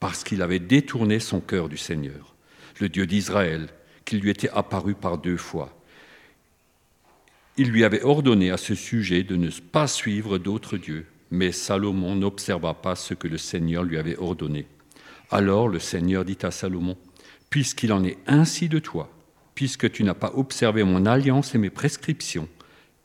parce 0.00 0.24
qu'il 0.24 0.42
avait 0.42 0.58
détourné 0.58 1.20
son 1.20 1.40
cœur 1.40 1.68
du 1.68 1.76
Seigneur 1.76 2.34
le 2.80 2.88
Dieu 2.88 3.06
d'Israël, 3.06 3.68
qui 4.04 4.18
lui 4.18 4.30
était 4.30 4.50
apparu 4.50 4.94
par 4.94 5.18
deux 5.18 5.36
fois. 5.36 5.74
Il 7.56 7.70
lui 7.70 7.84
avait 7.84 8.02
ordonné 8.02 8.50
à 8.50 8.56
ce 8.56 8.74
sujet 8.74 9.24
de 9.24 9.36
ne 9.36 9.50
pas 9.50 9.88
suivre 9.88 10.38
d'autres 10.38 10.76
dieux, 10.76 11.06
mais 11.30 11.52
Salomon 11.52 12.14
n'observa 12.14 12.74
pas 12.74 12.94
ce 12.94 13.14
que 13.14 13.28
le 13.28 13.38
Seigneur 13.38 13.82
lui 13.82 13.98
avait 13.98 14.16
ordonné. 14.16 14.66
Alors 15.30 15.68
le 15.68 15.78
Seigneur 15.78 16.24
dit 16.24 16.38
à 16.42 16.50
Salomon, 16.50 16.96
Puisqu'il 17.50 17.92
en 17.92 18.04
est 18.04 18.18
ainsi 18.26 18.68
de 18.68 18.78
toi, 18.78 19.10
puisque 19.54 19.90
tu 19.90 20.04
n'as 20.04 20.14
pas 20.14 20.32
observé 20.34 20.84
mon 20.84 21.06
alliance 21.06 21.54
et 21.54 21.58
mes 21.58 21.70
prescriptions, 21.70 22.48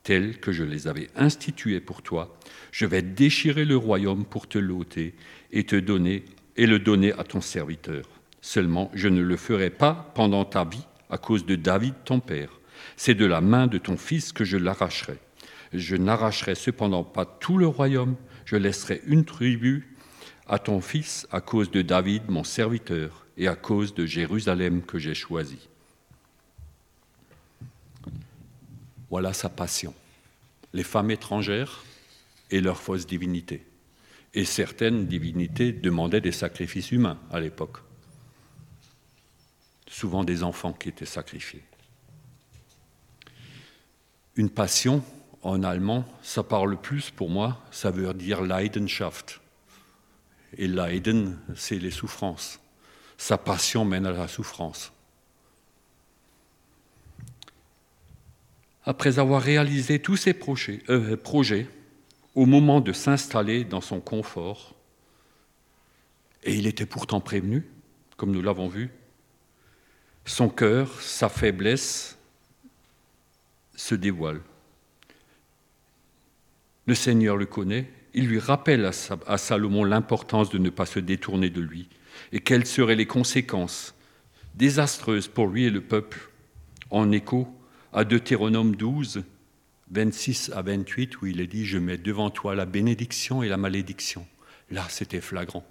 telles 0.02 0.38
que 0.38 0.52
je 0.52 0.62
les 0.62 0.86
avais 0.86 1.08
instituées 1.16 1.80
pour 1.80 2.02
toi, 2.02 2.36
je 2.70 2.84
vais 2.84 3.02
déchirer 3.02 3.64
le 3.64 3.76
royaume 3.76 4.24
pour 4.24 4.46
te 4.46 4.58
l'ôter 4.58 5.14
et 5.50 5.64
te 5.64 5.76
donner 5.76 6.24
et 6.56 6.66
le 6.66 6.78
donner 6.78 7.12
à 7.14 7.24
ton 7.24 7.40
serviteur. 7.40 8.04
Seulement, 8.42 8.90
je 8.94 9.08
ne 9.08 9.22
le 9.22 9.36
ferai 9.36 9.70
pas 9.70 10.12
pendant 10.14 10.44
ta 10.44 10.64
vie 10.64 10.86
à 11.08 11.16
cause 11.16 11.46
de 11.46 11.56
David 11.56 11.94
ton 12.04 12.20
père. 12.20 12.60
C'est 12.96 13.14
de 13.14 13.24
la 13.24 13.40
main 13.40 13.66
de 13.66 13.78
ton 13.78 13.96
fils 13.96 14.32
que 14.32 14.44
je 14.44 14.58
l'arracherai. 14.58 15.18
Je 15.72 15.96
n'arracherai 15.96 16.54
cependant 16.54 17.02
pas 17.02 17.24
tout 17.24 17.56
le 17.56 17.66
royaume, 17.66 18.16
je 18.44 18.56
laisserai 18.56 19.00
une 19.06 19.24
tribu 19.24 19.96
à 20.46 20.58
ton 20.58 20.82
fils 20.82 21.26
à 21.32 21.40
cause 21.40 21.70
de 21.70 21.80
David 21.80 22.24
mon 22.28 22.44
serviteur 22.44 23.23
et 23.36 23.48
à 23.48 23.56
cause 23.56 23.94
de 23.94 24.06
Jérusalem 24.06 24.82
que 24.82 24.98
j'ai 24.98 25.14
choisi. 25.14 25.68
Voilà 29.10 29.32
sa 29.32 29.48
passion. 29.48 29.94
Les 30.72 30.84
femmes 30.84 31.10
étrangères 31.10 31.84
et 32.50 32.60
leurs 32.60 32.80
fausses 32.80 33.06
divinités. 33.06 33.64
Et 34.34 34.44
certaines 34.44 35.06
divinités 35.06 35.72
demandaient 35.72 36.20
des 36.20 36.32
sacrifices 36.32 36.90
humains 36.90 37.18
à 37.30 37.38
l'époque 37.38 37.78
souvent 39.94 40.24
des 40.24 40.42
enfants 40.42 40.72
qui 40.72 40.88
étaient 40.88 41.06
sacrifiés. 41.06 41.62
Une 44.34 44.50
passion, 44.50 45.04
en 45.42 45.62
allemand, 45.62 46.04
ça 46.22 46.42
parle 46.42 46.80
plus 46.80 47.10
pour 47.10 47.30
moi, 47.30 47.62
ça 47.70 47.92
veut 47.92 48.12
dire 48.12 48.42
Leidenschaft. 48.42 49.40
Et 50.56 50.66
Leiden, 50.66 51.38
c'est 51.54 51.78
les 51.78 51.92
souffrances. 51.92 52.58
Sa 53.16 53.38
passion 53.38 53.84
mène 53.84 54.06
à 54.06 54.12
la 54.12 54.28
souffrance. 54.28 54.92
Après 58.84 59.18
avoir 59.18 59.42
réalisé 59.42 59.98
tous 59.98 60.16
ses 60.16 60.34
projets, 60.34 60.82
euh, 60.90 61.16
projets 61.16 61.66
au 62.34 62.44
moment 62.46 62.80
de 62.80 62.92
s'installer 62.92 63.64
dans 63.64 63.80
son 63.80 64.00
confort, 64.00 64.74
et 66.42 66.54
il 66.54 66.66
était 66.66 66.84
pourtant 66.84 67.20
prévenu, 67.20 67.66
comme 68.16 68.32
nous 68.32 68.42
l'avons 68.42 68.68
vu, 68.68 68.90
son 70.26 70.48
cœur, 70.48 71.00
sa 71.00 71.28
faiblesse 71.28 72.18
se 73.74 73.94
dévoile. 73.94 74.40
Le 76.86 76.94
Seigneur 76.94 77.36
le 77.36 77.46
connaît, 77.46 77.90
il 78.12 78.26
lui 78.26 78.38
rappelle 78.38 78.90
à 79.26 79.38
Salomon 79.38 79.84
l'importance 79.84 80.50
de 80.50 80.58
ne 80.58 80.70
pas 80.70 80.86
se 80.86 80.98
détourner 80.98 81.50
de 81.50 81.60
lui 81.60 81.88
et 82.32 82.40
quelles 82.40 82.66
seraient 82.66 82.96
les 82.96 83.06
conséquences 83.06 83.94
désastreuses 84.54 85.28
pour 85.28 85.48
lui 85.48 85.64
et 85.64 85.70
le 85.70 85.80
peuple, 85.80 86.30
en 86.90 87.10
écho 87.12 87.48
à 87.92 88.04
Deutéronome 88.04 88.76
12, 88.76 89.24
26 89.90 90.50
à 90.54 90.62
28, 90.62 91.20
où 91.20 91.26
il 91.26 91.40
est 91.40 91.46
dit, 91.46 91.64
je 91.64 91.78
mets 91.78 91.98
devant 91.98 92.30
toi 92.30 92.54
la 92.54 92.66
bénédiction 92.66 93.42
et 93.42 93.48
la 93.48 93.56
malédiction. 93.56 94.26
Là, 94.70 94.84
c'était 94.88 95.20
flagrant. 95.20 95.64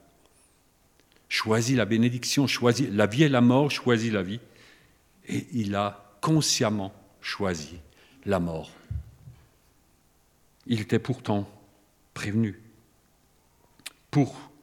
Choisis 1.30 1.76
la 1.76 1.86
bénédiction, 1.86 2.48
choisis 2.48 2.88
la 2.90 3.08
vie 3.08 3.24
et 3.24 3.30
la 3.30 3.42
mort, 3.42 3.72
choisis 3.72 4.12
la 4.12 4.22
vie. 4.22 4.40
Et 5.28 5.48
il 5.54 5.76
a 5.76 6.18
consciemment 6.22 6.94
choisi 7.22 7.80
la 8.26 8.40
mort. 8.40 8.72
Il 10.68 10.80
était 10.80 11.00
pourtant 11.00 11.50
prévenu. 12.14 12.60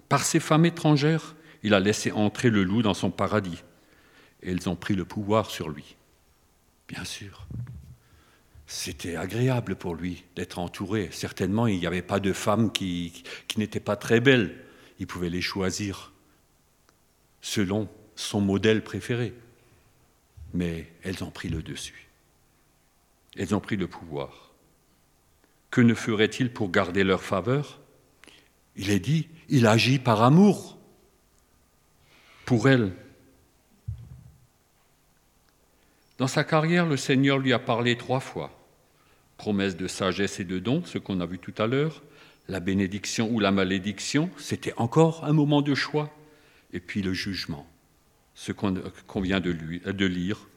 Par 0.08 0.24
ces 0.24 0.40
femmes 0.40 0.64
étrangères, 0.64 1.34
il 1.62 1.74
a 1.74 1.80
laissé 1.80 2.12
entrer 2.12 2.50
le 2.50 2.64
loup 2.64 2.82
dans 2.82 2.94
son 2.94 3.10
paradis. 3.10 3.62
Et 4.42 4.50
elles 4.52 4.68
ont 4.68 4.76
pris 4.76 4.94
le 4.94 5.04
pouvoir 5.04 5.50
sur 5.50 5.68
lui. 5.68 5.96
Bien 6.88 7.04
sûr. 7.04 7.46
C'était 8.66 9.16
agréable 9.16 9.76
pour 9.76 9.94
lui 9.94 10.24
d'être 10.36 10.58
entouré. 10.58 11.08
Certainement, 11.12 11.66
il 11.66 11.78
n'y 11.78 11.86
avait 11.86 12.02
pas 12.02 12.20
de 12.20 12.32
femmes 12.32 12.72
qui, 12.72 13.24
qui 13.48 13.58
n'étaient 13.58 13.80
pas 13.80 13.96
très 13.96 14.20
belles. 14.20 14.56
Il 14.98 15.06
pouvait 15.06 15.30
les 15.30 15.42
choisir 15.42 16.12
selon 17.40 17.88
son 18.16 18.40
modèle 18.40 18.82
préféré. 18.82 19.34
Mais 20.54 20.90
elles 21.02 21.22
ont 21.24 21.30
pris 21.30 21.48
le 21.48 21.62
dessus. 21.62 22.08
Elles 23.36 23.54
ont 23.54 23.60
pris 23.60 23.76
le 23.76 23.86
pouvoir. 23.86 24.52
Que 25.70 25.80
ne 25.80 25.94
ferait-il 25.94 26.52
pour 26.52 26.70
garder 26.70 27.04
leur 27.04 27.22
faveur? 27.22 27.80
Il 28.76 28.90
est 28.90 29.00
dit, 29.00 29.28
il 29.48 29.66
agit 29.66 29.98
par 29.98 30.22
amour 30.22 30.79
pour 32.50 32.68
elle. 32.68 32.90
Dans 36.18 36.26
sa 36.26 36.42
carrière, 36.42 36.84
le 36.84 36.96
Seigneur 36.96 37.38
lui 37.38 37.52
a 37.52 37.60
parlé 37.60 37.96
trois 37.96 38.18
fois. 38.18 38.50
Promesse 39.36 39.76
de 39.76 39.86
sagesse 39.86 40.40
et 40.40 40.44
de 40.44 40.58
don, 40.58 40.82
ce 40.84 40.98
qu'on 40.98 41.20
a 41.20 41.26
vu 41.26 41.38
tout 41.38 41.54
à 41.58 41.68
l'heure, 41.68 42.02
la 42.48 42.58
bénédiction 42.58 43.30
ou 43.30 43.38
la 43.38 43.52
malédiction, 43.52 44.30
c'était 44.36 44.74
encore 44.78 45.24
un 45.24 45.32
moment 45.32 45.62
de 45.62 45.76
choix, 45.76 46.12
et 46.72 46.80
puis 46.80 47.02
le 47.02 47.12
jugement, 47.12 47.70
ce 48.34 48.50
qu'on 48.50 49.20
vient 49.20 49.38
de, 49.38 50.06
lire, 50.06 50.48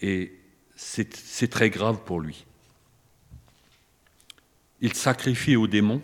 et 0.00 0.32
c'est 0.76 1.50
très 1.50 1.68
grave 1.68 2.04
pour 2.06 2.20
lui. 2.20 2.46
Il 4.80 4.94
sacrifie 4.94 5.56
au 5.56 5.66
démon, 5.66 6.00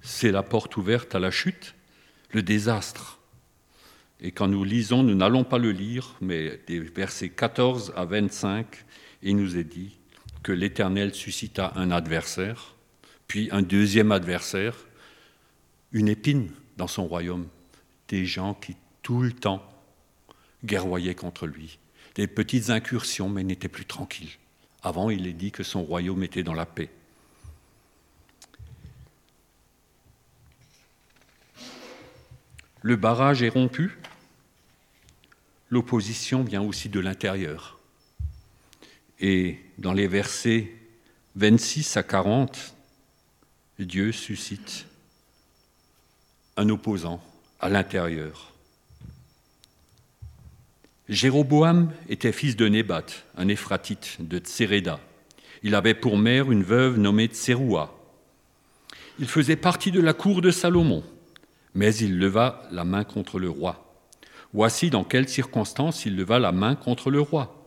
c'est 0.00 0.30
la 0.30 0.44
porte 0.44 0.76
ouverte 0.76 1.16
à 1.16 1.18
la 1.18 1.32
chute, 1.32 1.74
le 2.30 2.44
désastre. 2.44 3.17
Et 4.20 4.32
quand 4.32 4.48
nous 4.48 4.64
lisons, 4.64 5.02
nous 5.02 5.14
n'allons 5.14 5.44
pas 5.44 5.58
le 5.58 5.70
lire, 5.70 6.16
mais 6.20 6.60
des 6.66 6.80
versets 6.80 7.28
14 7.28 7.92
à 7.96 8.04
25, 8.04 8.66
il 9.22 9.36
nous 9.36 9.56
est 9.56 9.64
dit 9.64 9.96
que 10.42 10.50
l'Éternel 10.50 11.14
suscita 11.14 11.72
un 11.76 11.90
adversaire, 11.90 12.74
puis 13.28 13.48
un 13.52 13.62
deuxième 13.62 14.10
adversaire, 14.10 14.74
une 15.92 16.08
épine 16.08 16.50
dans 16.76 16.88
son 16.88 17.06
royaume, 17.06 17.46
des 18.08 18.24
gens 18.24 18.54
qui 18.54 18.76
tout 19.02 19.22
le 19.22 19.32
temps 19.32 19.62
guerroyaient 20.64 21.14
contre 21.14 21.46
lui, 21.46 21.78
des 22.16 22.26
petites 22.26 22.70
incursions, 22.70 23.28
mais 23.28 23.44
n'étaient 23.44 23.68
plus 23.68 23.84
tranquilles. 23.84 24.36
Avant, 24.82 25.10
il 25.10 25.26
est 25.26 25.32
dit 25.32 25.52
que 25.52 25.62
son 25.62 25.82
royaume 25.82 26.22
était 26.24 26.42
dans 26.42 26.54
la 26.54 26.66
paix. 26.66 26.90
Le 32.82 32.96
barrage 32.96 33.42
est 33.42 33.48
rompu, 33.48 33.98
l'opposition 35.70 36.42
vient 36.42 36.62
aussi 36.62 36.88
de 36.88 37.00
l'intérieur. 37.00 37.78
Et 39.20 39.58
dans 39.78 39.92
les 39.92 40.06
versets 40.06 40.72
26 41.36 41.96
à 41.96 42.02
40, 42.02 42.74
Dieu 43.78 44.12
suscite 44.12 44.86
un 46.56 46.68
opposant 46.68 47.22
à 47.60 47.68
l'intérieur. 47.68 48.52
Jéroboam 51.08 51.90
était 52.08 52.32
fils 52.32 52.56
de 52.56 52.68
Nébat, 52.68 53.06
un 53.36 53.48
Éphratite 53.48 54.16
de 54.20 54.38
Tséréda. 54.38 55.00
Il 55.62 55.74
avait 55.74 55.94
pour 55.94 56.18
mère 56.18 56.52
une 56.52 56.62
veuve 56.62 56.98
nommée 56.98 57.26
Tseroua. 57.26 57.94
Il 59.18 59.26
faisait 59.26 59.56
partie 59.56 59.90
de 59.90 60.00
la 60.00 60.12
cour 60.12 60.42
de 60.42 60.50
Salomon, 60.50 61.02
mais 61.74 61.94
il 61.96 62.18
leva 62.18 62.68
la 62.70 62.84
main 62.84 63.04
contre 63.04 63.38
le 63.38 63.48
roi. 63.48 63.87
Voici 64.54 64.90
dans 64.90 65.04
quelles 65.04 65.28
circonstances 65.28 66.06
il 66.06 66.16
leva 66.16 66.38
la 66.38 66.52
main 66.52 66.74
contre 66.74 67.10
le 67.10 67.20
roi. 67.20 67.58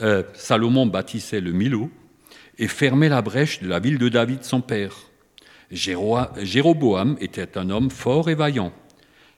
Euh, 0.00 0.22
Salomon 0.34 0.86
bâtissait 0.86 1.40
le 1.40 1.52
Milo 1.52 1.90
et 2.58 2.68
fermait 2.68 3.08
la 3.08 3.22
brèche 3.22 3.60
de 3.60 3.68
la 3.68 3.78
ville 3.78 3.98
de 3.98 4.08
David 4.08 4.44
son 4.44 4.60
père. 4.60 4.96
Jéroboam 5.70 7.16
était 7.20 7.58
un 7.58 7.70
homme 7.70 7.90
fort 7.90 8.28
et 8.28 8.34
vaillant. 8.34 8.72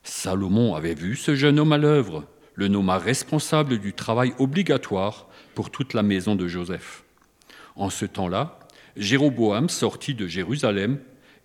Salomon 0.03 0.75
avait 0.75 0.95
vu 0.95 1.17
ce 1.17 1.35
jeune 1.35 1.59
homme 1.59 1.73
à 1.73 1.79
l'œuvre, 1.79 2.25
le 2.55 2.69
nomma 2.69 2.99
responsable 2.99 3.79
du 3.79 3.93
travail 3.93 4.33
obligatoire 4.39 5.29
pour 5.55 5.71
toute 5.71 5.95
la 5.95 6.03
maison 6.03 6.35
de 6.37 6.49
Joseph. 6.49 7.05
En 7.75 7.91
ce 7.91 8.07
temps-là, 8.07 8.59
Jéroboam 8.97 9.69
sortit 9.69 10.15
de 10.15 10.27
Jérusalem 10.27 10.99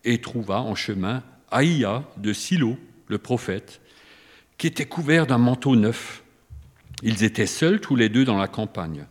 et 0.03 0.21
trouva 0.21 0.61
en 0.61 0.75
chemin 0.75 1.23
Aïa 1.49 2.03
de 2.17 2.33
Silo, 2.33 2.77
le 3.07 3.17
prophète, 3.17 3.80
qui 4.61 4.67
était 4.67 4.85
couvert 4.85 5.25
d'un 5.25 5.39
manteau 5.39 5.75
neuf. 5.75 6.23
Ils 7.01 7.23
étaient 7.23 7.47
seuls 7.47 7.81
tous 7.81 7.95
les 7.95 8.09
deux 8.09 8.25
dans 8.25 8.37
la 8.37 8.47
campagne. 8.47 9.07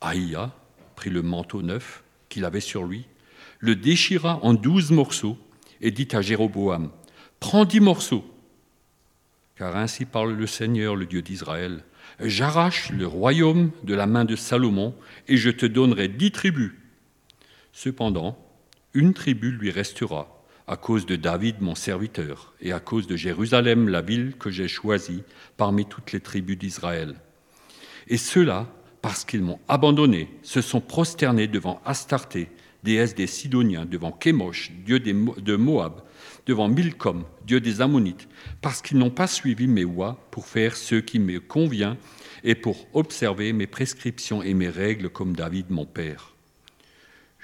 Aïa 0.00 0.50
prit 0.96 1.10
le 1.10 1.22
manteau 1.22 1.62
neuf 1.62 2.02
qu'il 2.28 2.44
avait 2.44 2.58
sur 2.58 2.82
lui, 2.82 3.06
le 3.60 3.76
déchira 3.76 4.40
en 4.42 4.52
douze 4.52 4.90
morceaux 4.90 5.38
et 5.80 5.92
dit 5.92 6.08
à 6.10 6.20
Jéroboam, 6.20 6.90
Prends 7.38 7.64
dix 7.64 7.78
morceaux, 7.78 8.28
car 9.54 9.76
ainsi 9.76 10.04
parle 10.04 10.32
le 10.32 10.48
Seigneur, 10.48 10.96
le 10.96 11.06
Dieu 11.06 11.22
d'Israël. 11.22 11.84
J'arrache 12.18 12.90
le 12.90 13.06
royaume 13.06 13.70
de 13.84 13.94
la 13.94 14.08
main 14.08 14.24
de 14.24 14.34
Salomon 14.34 14.96
et 15.28 15.36
je 15.36 15.50
te 15.50 15.64
donnerai 15.64 16.08
dix 16.08 16.32
tribus. 16.32 16.72
Cependant, 17.72 18.36
une 18.94 19.14
tribu 19.14 19.52
lui 19.52 19.70
restera 19.70 20.33
à 20.66 20.76
cause 20.76 21.06
de 21.06 21.16
David 21.16 21.60
mon 21.60 21.74
serviteur 21.74 22.54
et 22.60 22.72
à 22.72 22.80
cause 22.80 23.06
de 23.06 23.16
Jérusalem, 23.16 23.88
la 23.88 24.00
ville 24.00 24.34
que 24.38 24.50
j'ai 24.50 24.68
choisie 24.68 25.22
parmi 25.56 25.84
toutes 25.84 26.12
les 26.12 26.20
tribus 26.20 26.58
d'Israël. 26.58 27.16
Et 28.08 28.16
ceux-là, 28.16 28.66
parce 29.02 29.24
qu'ils 29.24 29.42
m'ont 29.42 29.60
abandonné, 29.68 30.28
se 30.42 30.62
sont 30.62 30.80
prosternés 30.80 31.46
devant 31.46 31.80
Astarté, 31.84 32.48
déesse 32.82 33.14
des 33.14 33.26
Sidoniens, 33.26 33.86
devant 33.86 34.12
Kémosh, 34.12 34.72
dieu 34.84 35.00
de 35.00 35.56
Moab, 35.56 36.02
devant 36.46 36.68
Milcom, 36.68 37.24
dieu 37.46 37.60
des 37.60 37.80
Ammonites, 37.80 38.28
parce 38.60 38.82
qu'ils 38.82 38.98
n'ont 38.98 39.10
pas 39.10 39.26
suivi 39.26 39.66
mes 39.66 39.84
voies 39.84 40.18
pour 40.30 40.46
faire 40.46 40.76
ce 40.76 40.96
qui 40.96 41.18
me 41.18 41.40
convient 41.40 41.96
et 42.42 42.54
pour 42.54 42.86
observer 42.92 43.52
mes 43.52 43.66
prescriptions 43.66 44.42
et 44.42 44.54
mes 44.54 44.68
règles 44.68 45.08
comme 45.08 45.34
David 45.34 45.70
mon 45.70 45.86
père. 45.86 46.33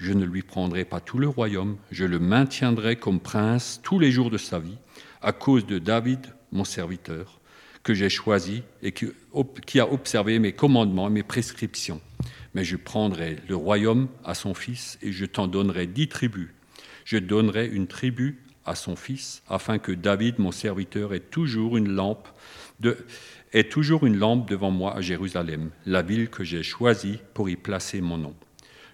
Je 0.01 0.15
ne 0.15 0.25
lui 0.25 0.41
prendrai 0.41 0.87
pas 0.87 1.01
tout 1.01 1.19
le 1.19 1.29
royaume, 1.29 1.77
je 1.91 2.07
le 2.07 2.19
maintiendrai 2.19 2.97
comme 2.97 3.21
prince 3.21 3.81
tous 3.83 3.99
les 3.99 4.11
jours 4.11 4.31
de 4.31 4.39
sa 4.39 4.59
vie, 4.59 4.79
à 5.21 5.33
cause 5.33 5.67
de 5.67 5.79
David 5.79 6.21
mon 6.53 6.65
serviteur, 6.65 7.39
que 7.83 7.93
j'ai 7.93 8.09
choisi 8.09 8.63
et 8.83 8.93
qui 8.93 9.79
a 9.79 9.93
observé 9.93 10.39
mes 10.39 10.53
commandements 10.53 11.09
et 11.09 11.13
mes 11.13 11.23
prescriptions. 11.23 12.01
Mais 12.55 12.65
je 12.65 12.77
prendrai 12.77 13.37
le 13.47 13.57
royaume 13.57 14.09
à 14.25 14.33
son 14.33 14.55
fils 14.55 14.99
et 15.03 15.13
je 15.13 15.27
t'en 15.27 15.49
donnerai 15.49 15.87
dix 15.87 16.09
tribus. 16.09 16.49
Je 17.05 17.19
donnerai 17.19 17.67
une 17.67 17.87
tribu 17.87 18.39
à 18.65 18.77
son 18.77 18.97
fils, 18.97 19.43
afin 19.51 19.79
que 19.79 19.93
David, 19.93 20.39
mon 20.39 20.51
serviteur, 20.51 21.13
ait 21.13 21.21
toujours 21.21 21.77
une 21.77 21.91
lampe, 21.91 22.27
toujours 23.69 24.07
une 24.07 24.17
lampe 24.17 24.49
devant 24.49 24.71
moi 24.71 24.97
à 24.97 25.03
Jérusalem, 25.03 25.71
la 25.85 26.01
ville 26.01 26.31
que 26.31 26.43
j'ai 26.43 26.63
choisie 26.63 27.19
pour 27.35 27.51
y 27.51 27.57
placer 27.57 28.01
mon 28.01 28.17
nom. 28.17 28.35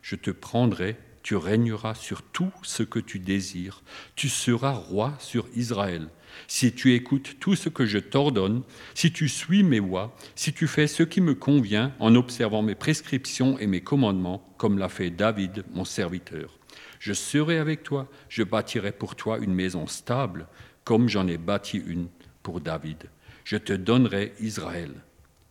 Je 0.06 0.14
te 0.14 0.30
prendrai, 0.30 0.96
tu 1.24 1.34
régneras 1.34 1.96
sur 1.96 2.22
tout 2.22 2.52
ce 2.62 2.84
que 2.84 3.00
tu 3.00 3.18
désires, 3.18 3.82
tu 4.14 4.28
seras 4.28 4.70
roi 4.70 5.14
sur 5.18 5.48
Israël. 5.56 6.10
Si 6.46 6.72
tu 6.72 6.94
écoutes 6.94 7.40
tout 7.40 7.56
ce 7.56 7.68
que 7.68 7.86
je 7.86 7.98
t'ordonne, 7.98 8.62
si 8.94 9.10
tu 9.10 9.28
suis 9.28 9.64
mes 9.64 9.80
voies, 9.80 10.16
si 10.36 10.52
tu 10.52 10.68
fais 10.68 10.86
ce 10.86 11.02
qui 11.02 11.20
me 11.20 11.34
convient 11.34 11.92
en 11.98 12.14
observant 12.14 12.62
mes 12.62 12.76
prescriptions 12.76 13.58
et 13.58 13.66
mes 13.66 13.80
commandements, 13.80 14.48
comme 14.58 14.78
l'a 14.78 14.88
fait 14.88 15.10
David, 15.10 15.64
mon 15.72 15.84
serviteur. 15.84 16.56
Je 17.00 17.12
serai 17.12 17.58
avec 17.58 17.82
toi, 17.82 18.08
je 18.28 18.44
bâtirai 18.44 18.92
pour 18.92 19.16
toi 19.16 19.38
une 19.38 19.54
maison 19.54 19.88
stable, 19.88 20.46
comme 20.84 21.08
j'en 21.08 21.26
ai 21.26 21.36
bâti 21.36 21.82
une 21.84 22.06
pour 22.44 22.60
David. 22.60 23.10
Je 23.42 23.56
te 23.56 23.72
donnerai 23.72 24.34
Israël. 24.38 24.92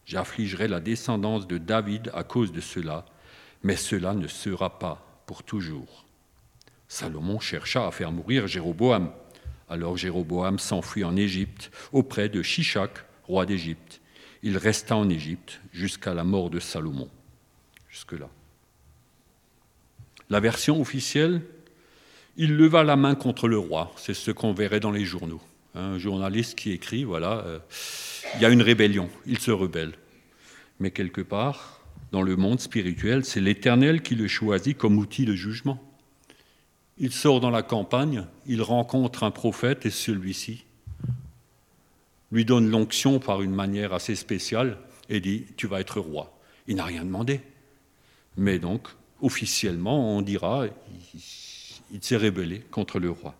J'affligerai 0.06 0.70
la 0.70 0.80
descendance 0.80 1.46
de 1.46 1.58
David 1.58 2.10
à 2.14 2.24
cause 2.24 2.54
de 2.54 2.62
cela, 2.62 3.06
mais 3.64 3.76
cela 3.76 4.14
ne 4.14 4.28
sera 4.28 4.80
pas 4.80 5.24
pour 5.26 5.44
toujours. 5.44 6.06
Salomon 6.88 7.40
chercha 7.40 7.88
à 7.88 7.92
faire 7.92 8.12
mourir 8.12 8.48
Jéroboam. 8.48 9.12
Alors 9.70 9.98
Jéroboam 9.98 10.60
s'enfuit 10.60 11.04
en 11.04 11.16
Égypte 11.16 11.72
auprès 11.92 12.30
de 12.30 12.42
Shishak, 12.42 12.92
roi 13.24 13.46
d'Égypte. 13.46 14.02
Il 14.44 14.58
resta 14.58 14.96
en 14.96 15.10
Égypte 15.10 15.60
jusqu'à 15.74 16.14
la 16.14 16.24
mort 16.24 16.50
de 16.50 16.60
Salomon. 16.60 17.10
Jusque-là. 17.90 18.30
La 20.30 20.40
version 20.40 20.80
officielle, 20.80 21.42
il 22.38 22.56
leva 22.56 22.84
la 22.84 22.96
main 22.96 23.16
contre 23.16 23.48
le 23.48 23.58
roi. 23.58 23.92
C'est 23.96 24.14
ce 24.14 24.32
qu'on 24.32 24.54
verrait 24.54 24.80
dans 24.80 24.92
les 24.92 25.06
journaux. 25.06 25.42
Un 25.74 25.98
journaliste 25.98 26.56
qui 26.56 26.72
écrit, 26.72 27.04
voilà, 27.04 27.44
euh, 27.46 27.60
il 28.36 28.42
y 28.42 28.46
a 28.46 28.50
une 28.50 28.62
rébellion, 28.62 29.10
il 29.26 29.40
se 29.40 29.52
rebelle. 29.52 29.94
Mais 30.80 30.92
quelque 30.92 31.22
part, 31.22 31.75
dans 32.16 32.22
le 32.22 32.38
monde 32.38 32.62
spirituel, 32.62 33.26
c'est 33.26 33.42
l'Éternel 33.42 34.02
qui 34.02 34.16
le 34.16 34.30
choisit 34.30 34.78
comme 34.78 34.98
outil 34.98 35.26
de 35.26 35.36
jugement. 35.36 35.84
Il 36.98 37.12
sort 37.12 37.42
dans 37.42 37.50
la 37.50 37.62
campagne, 37.62 38.26
il 38.46 38.62
rencontre 38.62 39.26
un 39.26 39.32
prophète 39.32 39.86
et 39.86 39.90
celui-ci 39.90 40.64
lui 42.32 42.46
donne 42.46 42.70
l'onction 42.70 43.20
par 43.20 43.42
une 43.42 43.54
manière 43.54 43.92
assez 43.92 44.16
spéciale 44.16 44.78
et 45.10 45.20
dit 45.20 45.44
Tu 45.58 45.68
vas 45.68 45.82
être 45.82 46.00
roi. 46.00 46.40
Il 46.68 46.78
n'a 46.78 46.86
rien 46.86 47.04
demandé. 47.04 47.42
Mais 48.38 48.60
donc, 48.60 48.88
officiellement, 49.22 50.16
on 50.16 50.22
dira, 50.22 50.68
il, 51.92 52.02
s'est 52.02 52.16
rébellé 52.16 52.62
contre 52.72 52.98
le 52.98 53.10
roi. 53.10 53.36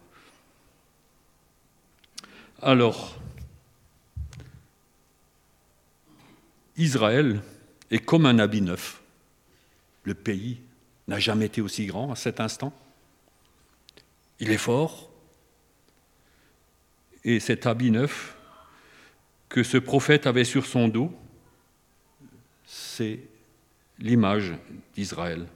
Alors, 2.62 3.16
Israël 6.76 7.40
est 7.92 8.00
comme 8.00 8.26
un 8.26 8.40
habit 8.40 8.62
neuf. 8.62 9.02
Le 10.04 10.14
pays 10.14 10.60
n'a 11.08 11.20
jamais 11.20 11.46
été 11.46 11.62
aussi 11.62 11.86
grand 11.86 12.12
à 12.12 12.16
cet 12.16 12.40
instant. 12.40 12.74
Il 14.40 14.52
est 14.52 14.58
fort. 14.58 15.10
Et 17.24 17.40
cet 17.40 17.66
habit 17.66 17.92
neuf 17.92 18.38
que 19.50 19.64
ce 19.64 19.78
prophète 19.78 20.28
avait 20.28 20.44
sur 20.44 20.66
son 20.66 20.88
dos, 20.88 21.12
c'est 22.66 23.20
l'image 24.00 24.54
d'Israël. 24.94 25.48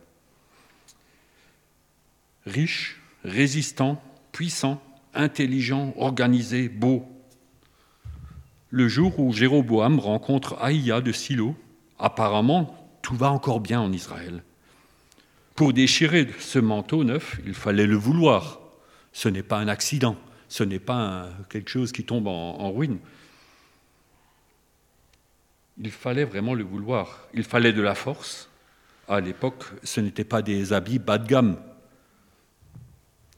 Riche, 2.46 3.02
résistant, 3.24 4.02
puissant, 4.32 4.82
intelligent, 5.14 5.94
organisé, 5.98 6.70
beau. 6.70 7.06
Le 8.70 8.88
jour 8.88 9.20
où 9.20 9.34
Jéroboam 9.34 10.00
rencontre 10.00 10.58
Aïa 10.62 11.02
de 11.02 11.12
Silo, 11.12 11.56
apparemment 12.00 12.76
tout 13.02 13.16
va 13.16 13.32
encore 13.32 13.60
bien 13.60 13.80
en 13.80 13.92
Israël. 13.92 14.44
Pour 15.56 15.74
déchirer 15.74 16.28
ce 16.40 16.60
manteau 16.60 17.04
neuf, 17.04 17.40
il 17.46 17.54
fallait 17.54 17.86
le 17.86 17.96
vouloir. 17.96 18.60
Ce 19.12 19.28
n'est 19.28 19.44
pas 19.44 19.58
un 19.58 19.68
accident, 19.68 20.16
ce 20.48 20.64
n'est 20.64 20.80
pas 20.80 21.30
quelque 21.50 21.70
chose 21.70 21.92
qui 21.92 22.06
tombe 22.06 22.28
en, 22.28 22.72
ruine. 22.72 23.00
Il 25.78 25.92
fallait 25.92 26.26
vraiment 26.26 26.54
le 26.54 26.64
vouloir. 26.64 27.28
Il 27.34 27.44
fallait 27.44 27.74
de 27.74 27.82
la 27.82 27.96
force. 27.96 28.50
À 29.08 29.20
l'époque, 29.20 29.64
ce 29.84 30.02
n'étaient 30.02 30.24
pas 30.24 30.42
des 30.42 30.72
habits 30.72 31.00
bas 31.00 31.18
de 31.18 31.28
gamme. 31.28 31.58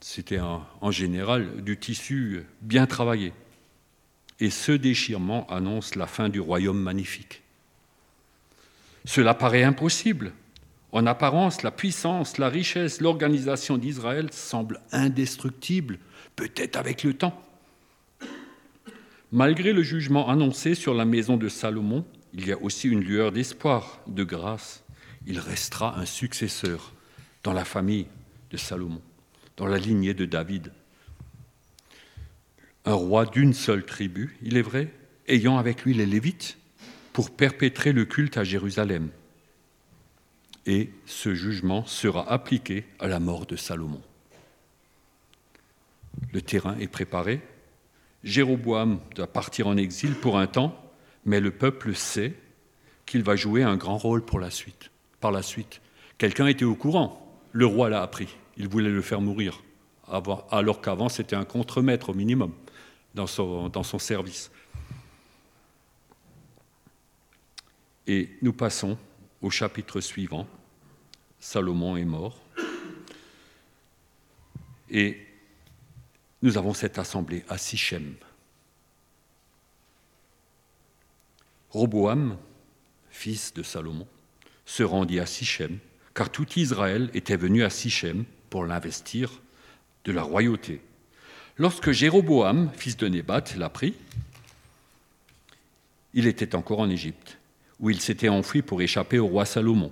C'était 0.00 0.40
en 0.40 0.90
général 0.90 1.62
du 1.62 1.78
tissu 1.78 2.44
bien 2.60 2.86
travaillé. 2.86 3.32
Et 4.40 4.50
ce 4.50 4.72
déchirement 4.72 5.46
annonce 5.48 5.94
la 5.94 6.06
fin 6.06 6.28
du 6.28 6.40
royaume 6.40 6.80
magnifique. 6.80 7.42
Cela 9.04 9.34
paraît 9.34 9.64
impossible. 9.64 10.32
En 10.92 11.06
apparence, 11.06 11.62
la 11.62 11.70
puissance, 11.70 12.38
la 12.38 12.48
richesse, 12.48 13.00
l'organisation 13.00 13.78
d'Israël 13.78 14.28
semblent 14.30 14.80
indestructibles, 14.92 15.98
peut-être 16.36 16.76
avec 16.76 17.02
le 17.02 17.14
temps. 17.14 17.42
Malgré 19.32 19.72
le 19.72 19.82
jugement 19.82 20.28
annoncé 20.28 20.74
sur 20.74 20.92
la 20.92 21.06
maison 21.06 21.38
de 21.38 21.48
Salomon, 21.48 22.04
il 22.34 22.46
y 22.46 22.52
a 22.52 22.58
aussi 22.58 22.88
une 22.88 23.00
lueur 23.00 23.32
d'espoir, 23.32 24.00
de 24.06 24.24
grâce. 24.24 24.84
Il 25.26 25.38
restera 25.38 25.98
un 25.98 26.04
successeur 26.04 26.92
dans 27.42 27.54
la 27.54 27.64
famille 27.64 28.06
de 28.50 28.56
Salomon, 28.56 29.00
dans 29.56 29.66
la 29.66 29.78
lignée 29.78 30.14
de 30.14 30.26
David. 30.26 30.72
Un 32.84 32.94
roi 32.94 33.24
d'une 33.26 33.54
seule 33.54 33.86
tribu, 33.86 34.36
il 34.42 34.56
est 34.56 34.62
vrai, 34.62 34.92
ayant 35.28 35.56
avec 35.56 35.84
lui 35.84 35.94
les 35.94 36.06
Lévites, 36.06 36.58
pour 37.12 37.30
perpétrer 37.30 37.92
le 37.92 38.04
culte 38.04 38.36
à 38.36 38.44
Jérusalem 38.44 39.10
et 40.66 40.90
ce 41.06 41.34
jugement 41.34 41.84
sera 41.86 42.30
appliqué 42.30 42.84
à 42.98 43.08
la 43.08 43.20
mort 43.20 43.46
de 43.46 43.56
Salomon. 43.56 44.00
Le 46.32 46.40
terrain 46.40 46.76
est 46.78 46.88
préparé. 46.88 47.40
Jéroboam 48.22 49.00
doit 49.14 49.26
partir 49.26 49.66
en 49.66 49.76
exil 49.76 50.14
pour 50.14 50.38
un 50.38 50.46
temps, 50.46 50.78
mais 51.24 51.40
le 51.40 51.50
peuple 51.50 51.94
sait 51.94 52.34
qu'il 53.06 53.22
va 53.22 53.34
jouer 53.34 53.62
un 53.62 53.76
grand 53.76 53.98
rôle 53.98 54.24
par 54.24 54.38
la 54.38 54.50
suite. 55.42 55.80
Quelqu'un 56.18 56.46
était 56.46 56.64
au 56.64 56.76
courant, 56.76 57.40
le 57.50 57.66
roi 57.66 57.88
l'a 57.88 58.02
appris, 58.02 58.28
il 58.56 58.68
voulait 58.68 58.90
le 58.90 59.02
faire 59.02 59.20
mourir, 59.20 59.64
alors 60.50 60.80
qu'avant 60.80 61.08
c'était 61.08 61.34
un 61.34 61.44
contremaître 61.44 62.10
au 62.10 62.14
minimum 62.14 62.52
dans 63.14 63.26
son 63.26 63.98
service. 63.98 64.52
Et 68.06 68.30
nous 68.42 68.52
passons 68.52 68.98
au 69.40 69.50
chapitre 69.50 70.00
suivant, 70.00 70.46
Salomon 71.38 71.96
est 71.96 72.04
mort. 72.04 72.40
Et 74.90 75.26
nous 76.42 76.58
avons 76.58 76.74
cette 76.74 76.98
assemblée 76.98 77.44
à 77.48 77.58
Sichem. 77.58 78.14
Roboam, 81.70 82.36
fils 83.10 83.54
de 83.54 83.62
Salomon, 83.62 84.06
se 84.66 84.82
rendit 84.82 85.20
à 85.20 85.26
Sichem, 85.26 85.78
car 86.14 86.30
tout 86.30 86.46
Israël 86.56 87.10
était 87.14 87.36
venu 87.36 87.64
à 87.64 87.70
Sichem 87.70 88.24
pour 88.50 88.66
l'investir 88.66 89.40
de 90.04 90.12
la 90.12 90.22
royauté. 90.22 90.82
Lorsque 91.56 91.92
Jéroboam, 91.92 92.70
fils 92.74 92.96
de 92.96 93.08
Nébat, 93.08 93.44
l'apprit, 93.56 93.94
il 96.14 96.26
était 96.26 96.54
encore 96.54 96.80
en 96.80 96.90
Égypte 96.90 97.38
où 97.82 97.90
il 97.90 98.00
s'était 98.00 98.28
enfui 98.28 98.62
pour 98.62 98.80
échapper 98.80 99.18
au 99.18 99.26
roi 99.26 99.44
Salomon. 99.44 99.90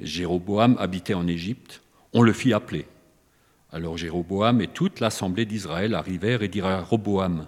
Jéroboam 0.00 0.76
habitait 0.80 1.14
en 1.14 1.28
Égypte, 1.28 1.82
on 2.12 2.22
le 2.22 2.32
fit 2.32 2.54
appeler. 2.54 2.86
Alors 3.70 3.98
Jéroboam 3.98 4.62
et 4.62 4.68
toute 4.68 5.00
l'assemblée 5.00 5.44
d'Israël 5.44 5.94
arrivèrent 5.94 6.42
et 6.42 6.48
dirent 6.48 6.66
à 6.66 6.80
Roboam, 6.80 7.46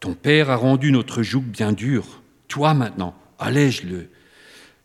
Ton 0.00 0.14
père 0.14 0.50
a 0.50 0.56
rendu 0.56 0.90
notre 0.90 1.22
joug 1.22 1.42
bien 1.42 1.72
dur, 1.72 2.20
toi 2.48 2.74
maintenant, 2.74 3.14
allège-le, 3.38 4.08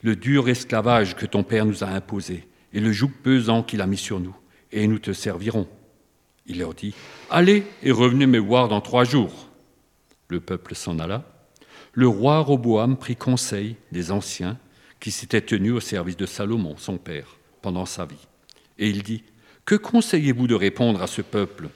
le 0.04 0.16
dur 0.16 0.48
esclavage 0.50 1.16
que 1.16 1.26
ton 1.26 1.44
père 1.44 1.66
nous 1.66 1.84
a 1.84 1.88
imposé, 1.88 2.48
et 2.74 2.80
le 2.80 2.92
joug 2.92 3.12
pesant 3.24 3.64
qu'il 3.64 3.82
a 3.82 3.88
mis 3.88 3.98
sur 3.98 4.20
nous, 4.20 4.36
et 4.72 4.88
nous 4.88 5.00
te 5.00 5.14
servirons. 5.14 5.68
Il 6.46 6.60
leur 6.60 6.76
dit, 6.76 6.94
Allez 7.32 7.64
et 7.82 7.92
revenez 7.92 8.28
me 8.28 8.38
voir 8.38 8.68
dans 8.68 8.82
trois 8.82 9.04
jours. 9.04 9.50
Le 10.28 10.40
peuple 10.40 10.76
s'en 10.76 11.00
alla 11.00 11.39
le 11.94 12.08
roi 12.08 12.40
Roboam 12.40 12.98
prit 12.98 13.16
conseil 13.16 13.76
des 13.92 14.12
anciens 14.12 14.58
qui 15.00 15.12
s'étaient 15.12 15.42
tenus 15.42 15.74
au 15.74 15.80
service 15.80 16.18
de 16.18 16.26
Salomon, 16.26 16.76
son 16.78 16.98
père, 16.98 17.38
pendant 17.62 17.86
sa 17.86 18.06
vie. 18.06 18.28
Et 18.78 18.90
il 18.90 19.04
dit, 19.04 19.24
Que 19.66 19.76
conseillez-vous 19.76 20.48
de 20.48 20.56
répondre 20.56 21.02
à 21.02 21.08
ce 21.08 21.22
peuple? 21.22 21.70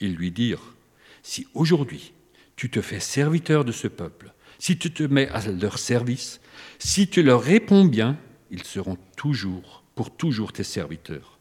Ils 0.00 0.14
lui 0.14 0.30
dirent, 0.30 0.74
Si 1.22 1.46
aujourd'hui 1.54 2.12
tu 2.56 2.70
te 2.70 2.80
fais 2.80 3.00
serviteur 3.00 3.64
de 3.64 3.72
ce 3.72 3.88
peuple, 3.88 4.32
si 4.58 4.78
tu 4.78 4.92
te 4.92 5.02
mets 5.02 5.28
à 5.28 5.46
leur 5.50 5.78
service, 5.78 6.40
si 6.78 7.08
tu 7.08 7.22
leur 7.22 7.42
réponds 7.42 7.84
bien, 7.84 8.16
ils 8.50 8.64
seront 8.64 8.96
toujours, 9.16 9.82
pour 9.94 10.14
toujours 10.14 10.52
tes 10.52 10.64
serviteurs. 10.64 11.38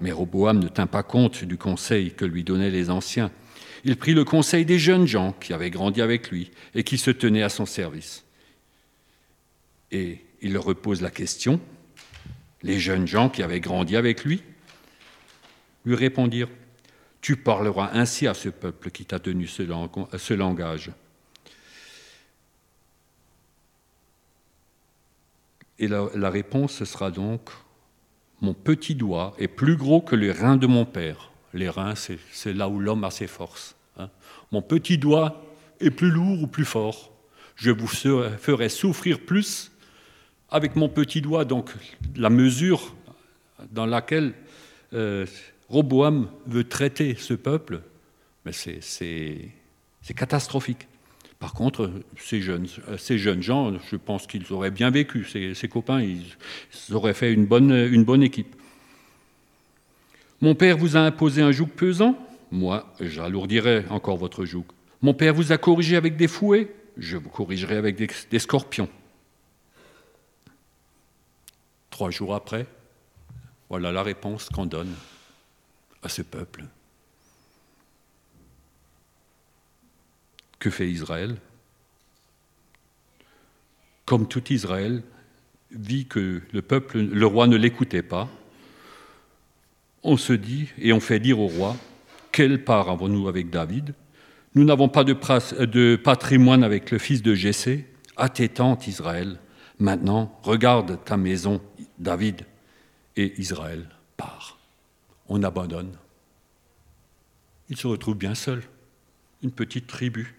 Mais 0.00 0.12
Roboam 0.12 0.58
ne 0.58 0.68
tint 0.68 0.86
pas 0.86 1.02
compte 1.02 1.44
du 1.44 1.58
conseil 1.58 2.12
que 2.12 2.24
lui 2.24 2.44
donnaient 2.44 2.70
les 2.70 2.90
anciens 2.90 3.30
il 3.84 3.96
prit 3.96 4.14
le 4.14 4.24
conseil 4.24 4.64
des 4.64 4.78
jeunes 4.78 5.06
gens 5.06 5.32
qui 5.32 5.52
avaient 5.52 5.70
grandi 5.70 6.00
avec 6.00 6.30
lui 6.30 6.50
et 6.74 6.84
qui 6.84 6.96
se 6.98 7.10
tenaient 7.10 7.42
à 7.42 7.50
son 7.50 7.66
service. 7.66 8.24
Et 9.92 10.24
il 10.40 10.54
leur 10.54 10.64
repose 10.64 11.02
la 11.02 11.10
question, 11.10 11.60
les 12.62 12.80
jeunes 12.80 13.06
gens 13.06 13.28
qui 13.28 13.42
avaient 13.42 13.60
grandi 13.60 13.96
avec 13.96 14.24
lui 14.24 14.42
lui 15.84 15.94
répondirent, 15.94 16.48
Tu 17.20 17.36
parleras 17.36 17.90
ainsi 17.94 18.26
à 18.26 18.34
ce 18.34 18.50
peuple 18.50 18.90
qui 18.90 19.04
t'a 19.04 19.18
tenu 19.18 19.46
ce 19.46 20.32
langage. 20.32 20.90
Et 25.78 25.88
la, 25.88 26.08
la 26.14 26.30
réponse 26.30 26.84
sera 26.84 27.10
donc, 27.10 27.50
Mon 28.40 28.54
petit 28.54 28.94
doigt 28.94 29.34
est 29.38 29.48
plus 29.48 29.76
gros 29.76 30.00
que 30.00 30.16
les 30.16 30.32
reins 30.32 30.56
de 30.56 30.66
mon 30.66 30.84
père. 30.84 31.32
Les 31.54 31.68
reins, 31.68 31.94
c'est 31.94 32.52
là 32.52 32.68
où 32.68 32.80
l'homme 32.80 33.04
a 33.04 33.10
ses 33.10 33.26
forces. 33.26 33.73
Mon 34.52 34.62
petit 34.62 34.98
doigt 34.98 35.44
est 35.80 35.90
plus 35.90 36.10
lourd 36.10 36.42
ou 36.42 36.46
plus 36.46 36.64
fort. 36.64 37.12
Je 37.56 37.70
vous 37.70 37.86
ferai 37.86 38.68
souffrir 38.68 39.20
plus 39.20 39.70
avec 40.50 40.76
mon 40.76 40.88
petit 40.88 41.20
doigt. 41.20 41.44
Donc 41.44 41.70
la 42.16 42.30
mesure 42.30 42.94
dans 43.70 43.86
laquelle 43.86 44.34
euh, 44.92 45.26
Roboam 45.68 46.28
veut 46.46 46.64
traiter 46.64 47.16
ce 47.16 47.34
peuple, 47.34 47.80
c'est 48.50 49.50
catastrophique. 50.14 50.86
Par 51.38 51.52
contre, 51.52 51.90
ces 52.16 52.40
jeunes, 52.40 52.66
ces 52.96 53.18
jeunes 53.18 53.42
gens, 53.42 53.72
je 53.90 53.96
pense 53.96 54.26
qu'ils 54.26 54.50
auraient 54.52 54.70
bien 54.70 54.90
vécu, 54.90 55.24
ces, 55.24 55.68
copains, 55.68 56.00
ils, 56.00 56.24
auraient 56.92 57.14
fait 57.14 57.32
une 57.32 57.44
bonne 57.46 58.22
équipe. 58.22 58.54
Mon 60.40 60.54
père 60.54 60.76
vous 60.76 60.96
a 60.96 61.00
imposé 61.00 61.42
un 61.42 61.52
joug 61.52 61.68
pesant? 61.68 62.18
Moi, 62.50 62.92
j'alourdirai 63.00 63.84
encore 63.90 64.16
votre 64.16 64.44
joug. 64.44 64.64
Mon 65.02 65.14
père 65.14 65.34
vous 65.34 65.52
a 65.52 65.58
corrigé 65.58 65.96
avec 65.96 66.16
des 66.16 66.28
fouets? 66.28 66.74
Je 66.96 67.16
vous 67.16 67.28
corrigerai 67.28 67.76
avec 67.76 67.96
des, 67.96 68.38
scorpions. 68.38 68.88
Trois 71.90 72.10
jours 72.10 72.34
après, 72.34 72.66
voilà 73.68 73.92
la 73.92 74.02
réponse 74.02 74.48
qu'on 74.48 74.66
donne 74.66 74.94
à 76.02 76.08
ce 76.08 76.22
peuple. 76.22 76.64
Que 80.58 80.70
fait 80.70 80.88
Israël? 80.88 81.36
Comme 84.06 84.28
tout 84.28 84.52
Israël, 84.52 85.02
vit 85.70 86.06
que 86.06 86.42
le 86.52 86.62
peuple, 86.62 86.98
le 86.98 87.26
roi 87.26 87.46
ne 87.46 87.56
l'écoutait 87.56 88.02
pas, 88.02 88.28
on 90.02 90.16
se 90.16 90.32
dit 90.32 90.68
et 90.78 90.92
on 90.92 91.00
fait 91.00 91.18
dire 91.18 91.40
au 91.40 91.48
roi, 91.48 91.76
quelle 92.34 92.64
part 92.64 92.90
avons-nous 92.90 93.28
avec 93.28 93.48
David? 93.48 93.94
Nous 94.56 94.64
n'avons 94.64 94.88
pas 94.88 95.04
de, 95.04 95.94
patrimoine 95.94 96.64
avec 96.64 96.90
le 96.90 96.98
fils 96.98 97.22
de 97.22 97.32
Jessé. 97.32 97.86
À 98.16 98.28
tes 98.28 98.48
tentes, 98.48 98.88
Israël, 98.88 99.38
maintenant, 99.78 100.36
regarde 100.42 100.98
ta 101.04 101.16
maison, 101.16 101.60
David, 102.00 102.42
et 103.14 103.40
Israël 103.40 103.88
part. 104.16 104.58
On 105.28 105.44
abandonne. 105.44 105.92
Il 107.68 107.76
se 107.76 107.86
retrouve 107.86 108.16
bien 108.16 108.34
seul, 108.34 108.64
une 109.44 109.52
petite 109.52 109.86
tribu. 109.86 110.34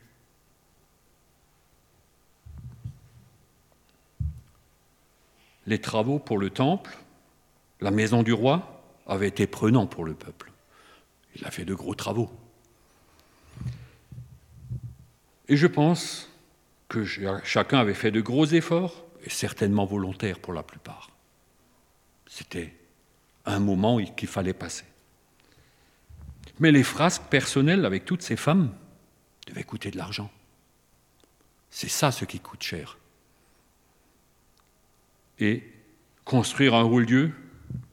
Les 5.65 5.79
travaux 5.79 6.19
pour 6.19 6.39
le 6.39 6.49
temple, 6.49 6.97
la 7.79 7.91
maison 7.91 8.21
du 8.21 8.34
roi, 8.34 8.84
avaient 9.08 9.29
été 9.29 9.47
prenants 9.47 9.88
pour 9.88 10.03
le 10.03 10.13
peuple. 10.13 10.51
Il 11.35 11.45
a 11.45 11.51
fait 11.51 11.65
de 11.65 11.73
gros 11.73 11.95
travaux. 11.95 12.29
Et 15.47 15.57
je 15.57 15.67
pense 15.67 16.29
que 16.87 17.05
chacun 17.43 17.79
avait 17.79 17.93
fait 17.93 18.11
de 18.11 18.21
gros 18.21 18.45
efforts, 18.45 19.05
et 19.23 19.29
certainement 19.29 19.85
volontaires 19.85 20.39
pour 20.39 20.53
la 20.53 20.63
plupart. 20.63 21.09
C'était 22.27 22.75
un 23.45 23.59
moment 23.59 24.03
qu'il 24.03 24.27
fallait 24.27 24.53
passer. 24.53 24.85
Mais 26.59 26.71
les 26.71 26.83
frasques 26.83 27.23
personnelles 27.23 27.85
avec 27.85 28.05
toutes 28.05 28.21
ces 28.21 28.37
femmes 28.37 28.73
devaient 29.47 29.63
coûter 29.63 29.91
de 29.91 29.97
l'argent. 29.97 30.31
C'est 31.69 31.89
ça 31.89 32.11
ce 32.11 32.23
qui 32.23 32.39
coûte 32.39 32.63
cher. 32.63 32.97
Et 35.39 35.63
construire 36.23 36.75
un 36.75 36.83
haut-lieu 36.83 37.33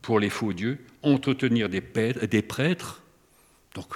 pour 0.01 0.21
les 0.21 0.31
faux 0.31 0.53
dieux, 0.53 0.85
entretenir 1.03 1.69
des 1.69 1.81
prêtres, 1.81 3.02
donc 3.75 3.95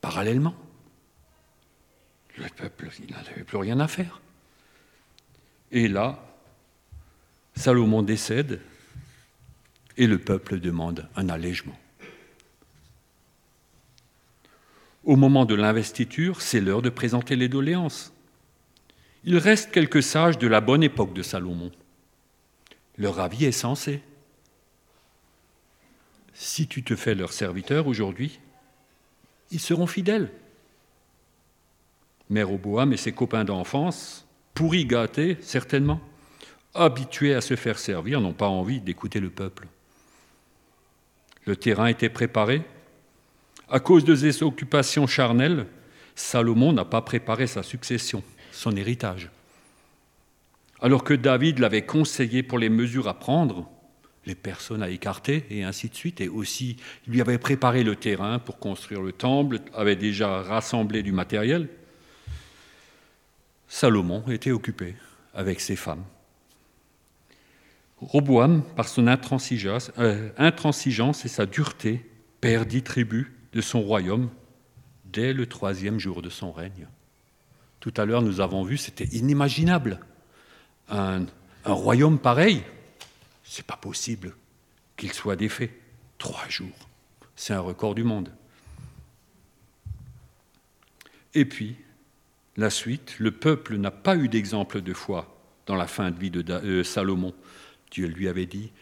parallèlement. 0.00 0.54
Le 2.36 2.48
peuple, 2.48 2.90
il 2.98 3.10
n'avait 3.12 3.44
plus 3.44 3.56
rien 3.56 3.80
à 3.80 3.88
faire. 3.88 4.20
Et 5.72 5.88
là, 5.88 6.22
Salomon 7.54 8.02
décède 8.02 8.60
et 9.96 10.06
le 10.06 10.18
peuple 10.18 10.60
demande 10.60 11.08
un 11.16 11.28
allègement. 11.28 11.78
Au 15.04 15.16
moment 15.16 15.44
de 15.44 15.54
l'investiture, 15.54 16.42
c'est 16.42 16.60
l'heure 16.60 16.82
de 16.82 16.90
présenter 16.90 17.36
les 17.36 17.48
doléances. 17.48 18.12
Il 19.24 19.38
reste 19.38 19.70
quelques 19.70 20.02
sages 20.02 20.38
de 20.38 20.46
la 20.46 20.60
bonne 20.60 20.82
époque 20.82 21.14
de 21.14 21.22
Salomon. 21.22 21.72
Leur 22.98 23.20
avis 23.20 23.44
est 23.44 23.52
sensé. 23.52 24.02
Si 26.34 26.66
tu 26.68 26.82
te 26.82 26.96
fais 26.96 27.14
leur 27.14 27.32
serviteur 27.32 27.86
aujourd'hui, 27.86 28.40
ils 29.50 29.60
seront 29.60 29.86
fidèles. 29.86 30.30
Mère 32.28 32.48
Roboam 32.48 32.92
et 32.92 32.96
ses 32.96 33.12
copains 33.12 33.44
d'enfance, 33.44 34.26
pourris 34.54 34.86
gâtés, 34.86 35.36
certainement, 35.40 36.00
habitués 36.74 37.34
à 37.34 37.40
se 37.40 37.56
faire 37.56 37.78
servir, 37.78 38.20
n'ont 38.20 38.32
pas 38.32 38.48
envie 38.48 38.80
d'écouter 38.80 39.20
le 39.20 39.30
peuple. 39.30 39.68
Le 41.44 41.56
terrain 41.56 41.86
était 41.86 42.08
préparé. 42.08 42.62
À 43.68 43.80
cause 43.80 44.04
de 44.04 44.14
ses 44.14 44.42
occupations 44.42 45.06
charnelles, 45.06 45.66
Salomon 46.14 46.72
n'a 46.72 46.84
pas 46.84 47.02
préparé 47.02 47.46
sa 47.46 47.62
succession, 47.62 48.22
son 48.50 48.76
héritage. 48.76 49.30
Alors 50.80 51.04
que 51.04 51.14
David 51.14 51.58
l'avait 51.58 51.86
conseillé 51.86 52.42
pour 52.42 52.58
les 52.58 52.68
mesures 52.68 53.08
à 53.08 53.14
prendre, 53.14 53.70
les 54.26 54.34
personnes 54.34 54.82
à 54.82 54.90
écarter 54.90 55.46
et 55.50 55.62
ainsi 55.62 55.88
de 55.88 55.94
suite, 55.94 56.20
et 56.20 56.28
aussi 56.28 56.76
il 57.06 57.12
lui 57.12 57.20
avait 57.20 57.38
préparé 57.38 57.84
le 57.84 57.96
terrain 57.96 58.38
pour 58.38 58.58
construire 58.58 59.00
le 59.00 59.12
temple, 59.12 59.60
avait 59.74 59.96
déjà 59.96 60.42
rassemblé 60.42 61.02
du 61.02 61.12
matériel, 61.12 61.68
Salomon 63.68 64.22
était 64.28 64.52
occupé 64.52 64.94
avec 65.34 65.60
ses 65.60 65.76
femmes. 65.76 66.04
Roboam, 67.98 68.62
par 68.76 68.88
son 68.88 69.06
euh, 69.06 70.30
intransigeance, 70.36 71.24
et 71.24 71.28
sa 71.28 71.46
dureté, 71.46 72.04
perdit 72.40 72.82
tribut 72.82 73.32
de 73.52 73.60
son 73.60 73.80
royaume 73.80 74.28
dès 75.06 75.32
le 75.32 75.46
troisième 75.46 75.98
jour 75.98 76.20
de 76.20 76.28
son 76.28 76.52
règne. 76.52 76.88
Tout 77.80 77.94
à 77.96 78.04
l'heure, 78.04 78.22
nous 78.22 78.40
avons 78.40 78.64
vu, 78.64 78.76
c'était 78.76 79.08
inimaginable. 79.16 80.00
Un, 80.88 81.26
royaume 81.64 82.18
pareil, 82.18 82.62
c'est 83.48 83.66
pas 83.66 83.76
possible 83.76 84.34
qu'il 84.96 85.12
soit 85.12 85.36
défait. 85.36 85.72
Trois 86.18 86.48
jours, 86.48 86.88
c'est 87.34 87.54
un 87.54 87.60
record 87.60 87.94
du 87.94 88.04
monde. 88.04 88.30
Et 91.34 91.44
puis, 91.44 91.76
la 92.56 92.70
suite, 92.70 93.16
le 93.18 93.30
peuple 93.30 93.76
n'a 93.76 93.90
pas 93.90 94.16
eu 94.16 94.28
d'exemple 94.28 94.80
de 94.80 94.94
foi 94.94 95.38
dans 95.66 95.76
la 95.76 95.86
fin 95.86 96.10
de 96.10 96.18
vie 96.18 96.30
de 96.30 96.44
euh, 96.50 96.82
Salomon. 96.82 97.34
Dieu 97.90 98.06
lui 98.06 98.28
avait 98.28 98.46
dit, 98.46 98.72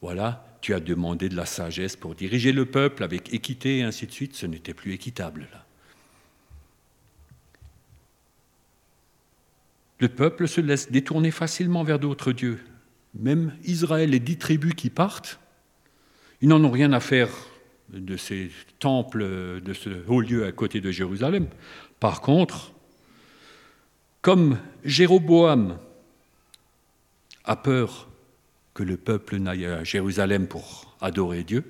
voilà, 0.00 0.46
tu 0.60 0.74
as 0.74 0.80
demandé 0.80 1.28
de 1.28 1.36
la 1.36 1.46
sagesse 1.46 1.96
pour 1.96 2.14
diriger 2.14 2.52
le 2.52 2.66
peuple 2.66 3.02
avec 3.02 3.34
équité 3.34 3.78
et 3.78 3.82
ainsi 3.82 4.06
de 4.06 4.12
suite, 4.12 4.36
ce 4.36 4.46
n'était 4.46 4.74
plus 4.74 4.92
équitable 4.92 5.48
là. 5.52 5.64
Le 10.00 10.08
peuple 10.08 10.46
se 10.46 10.60
laisse 10.60 10.92
détourner 10.92 11.32
facilement 11.32 11.82
vers 11.82 11.98
d'autres 11.98 12.30
dieux. 12.30 12.64
Même 13.14 13.54
Israël, 13.64 14.10
les 14.10 14.20
dix 14.20 14.36
tribus 14.36 14.74
qui 14.74 14.90
partent, 14.90 15.40
ils 16.40 16.48
n'en 16.48 16.62
ont 16.62 16.70
rien 16.70 16.92
à 16.92 17.00
faire 17.00 17.30
de 17.90 18.16
ces 18.16 18.50
temples, 18.78 19.60
de 19.60 19.72
ce 19.72 19.90
haut 20.06 20.20
lieu 20.20 20.44
à 20.46 20.52
côté 20.52 20.80
de 20.80 20.90
Jérusalem. 20.90 21.46
Par 22.00 22.20
contre, 22.20 22.72
comme 24.20 24.58
Jéroboam 24.84 25.78
a 27.44 27.56
peur 27.56 28.08
que 28.74 28.82
le 28.82 28.96
peuple 28.96 29.38
n'aille 29.38 29.66
à 29.66 29.84
Jérusalem 29.84 30.46
pour 30.46 30.96
adorer 31.00 31.44
Dieu, 31.44 31.64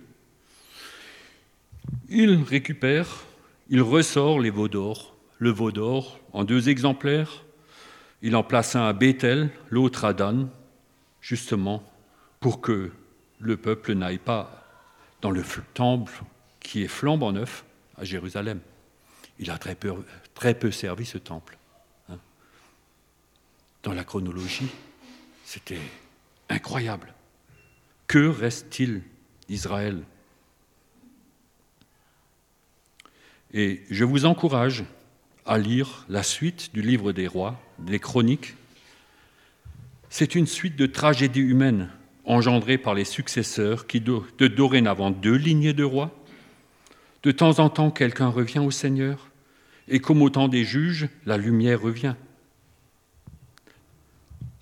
il 2.09 2.43
récupère, 2.43 3.25
il 3.71 3.81
ressort 3.81 4.41
les 4.41 4.51
veaux 4.51 4.69
d'or, 4.69 5.17
le 5.39 5.51
veau 5.51 5.71
d'or 5.71 6.19
en 6.33 6.45
deux 6.45 6.69
exemplaires, 6.69 7.45
il 8.23 8.35
en 8.35 8.43
place 8.43 8.75
un 8.77 8.87
à 8.87 8.93
Bethel, 8.93 9.51
l'autre 9.71 10.05
à 10.05 10.13
Dan, 10.13 10.49
justement 11.29 11.83
pour 12.41 12.63
que 12.63 12.91
le 13.39 13.57
peuple 13.59 13.93
n'aille 13.93 14.19
pas 14.19 14.65
dans 15.21 15.31
le 15.31 15.45
temple 15.75 16.23
qui 16.59 16.83
est 16.83 16.89
flambant 16.89 17.33
neuf 17.33 17.67
à 17.99 18.05
Jérusalem. 18.05 18.61
Il 19.39 19.51
a 19.51 19.59
très 19.59 19.75
peu, 19.75 20.71
servi 20.71 21.05
ce 21.05 21.19
temple. 21.19 21.59
Hein. 22.09 22.17
Dans 23.83 23.93
la 23.93 24.05
chronologie, 24.05 24.71
c'était 25.45 25.83
incroyable. 26.49 27.13
Que 28.07 28.27
reste-t-il 28.27 29.03
d'Israël? 29.49 30.03
Et 33.53 33.83
je 33.91 34.05
vous 34.05 34.25
encourage 34.25 34.85
à 35.45 35.59
lire 35.59 36.07
la 36.09 36.23
suite 36.23 36.73
du 36.73 36.81
livre 36.81 37.13
des 37.13 37.27
rois, 37.27 37.61
des 37.79 37.99
chroniques. 37.99 38.55
C'est 40.11 40.35
une 40.35 40.47
suite 40.47 40.77
de 40.77 40.87
tragédies 40.87 41.41
humaines 41.41 41.91
engendrées 42.25 42.79
par 42.79 42.95
les 42.95 43.05
successeurs 43.05 43.87
qui, 43.87 44.01
de 44.01 44.47
dorénavant 44.49 45.11
deux 45.11 45.35
lignées 45.35 45.73
de 45.73 45.85
rois, 45.85 46.11
de 47.23 47.31
temps 47.31 47.59
en 47.59 47.71
temps 47.71 47.91
quelqu'un 47.91 48.29
revient 48.29 48.59
au 48.61 48.71
Seigneur, 48.71 49.29
et 49.89 50.01
comme 50.01 50.23
au 50.23 50.31
temps 50.31 50.49
des 50.49 50.65
juges, 50.65 51.09
la 51.25 51.37
lumière 51.37 51.81
revient. 51.81 52.15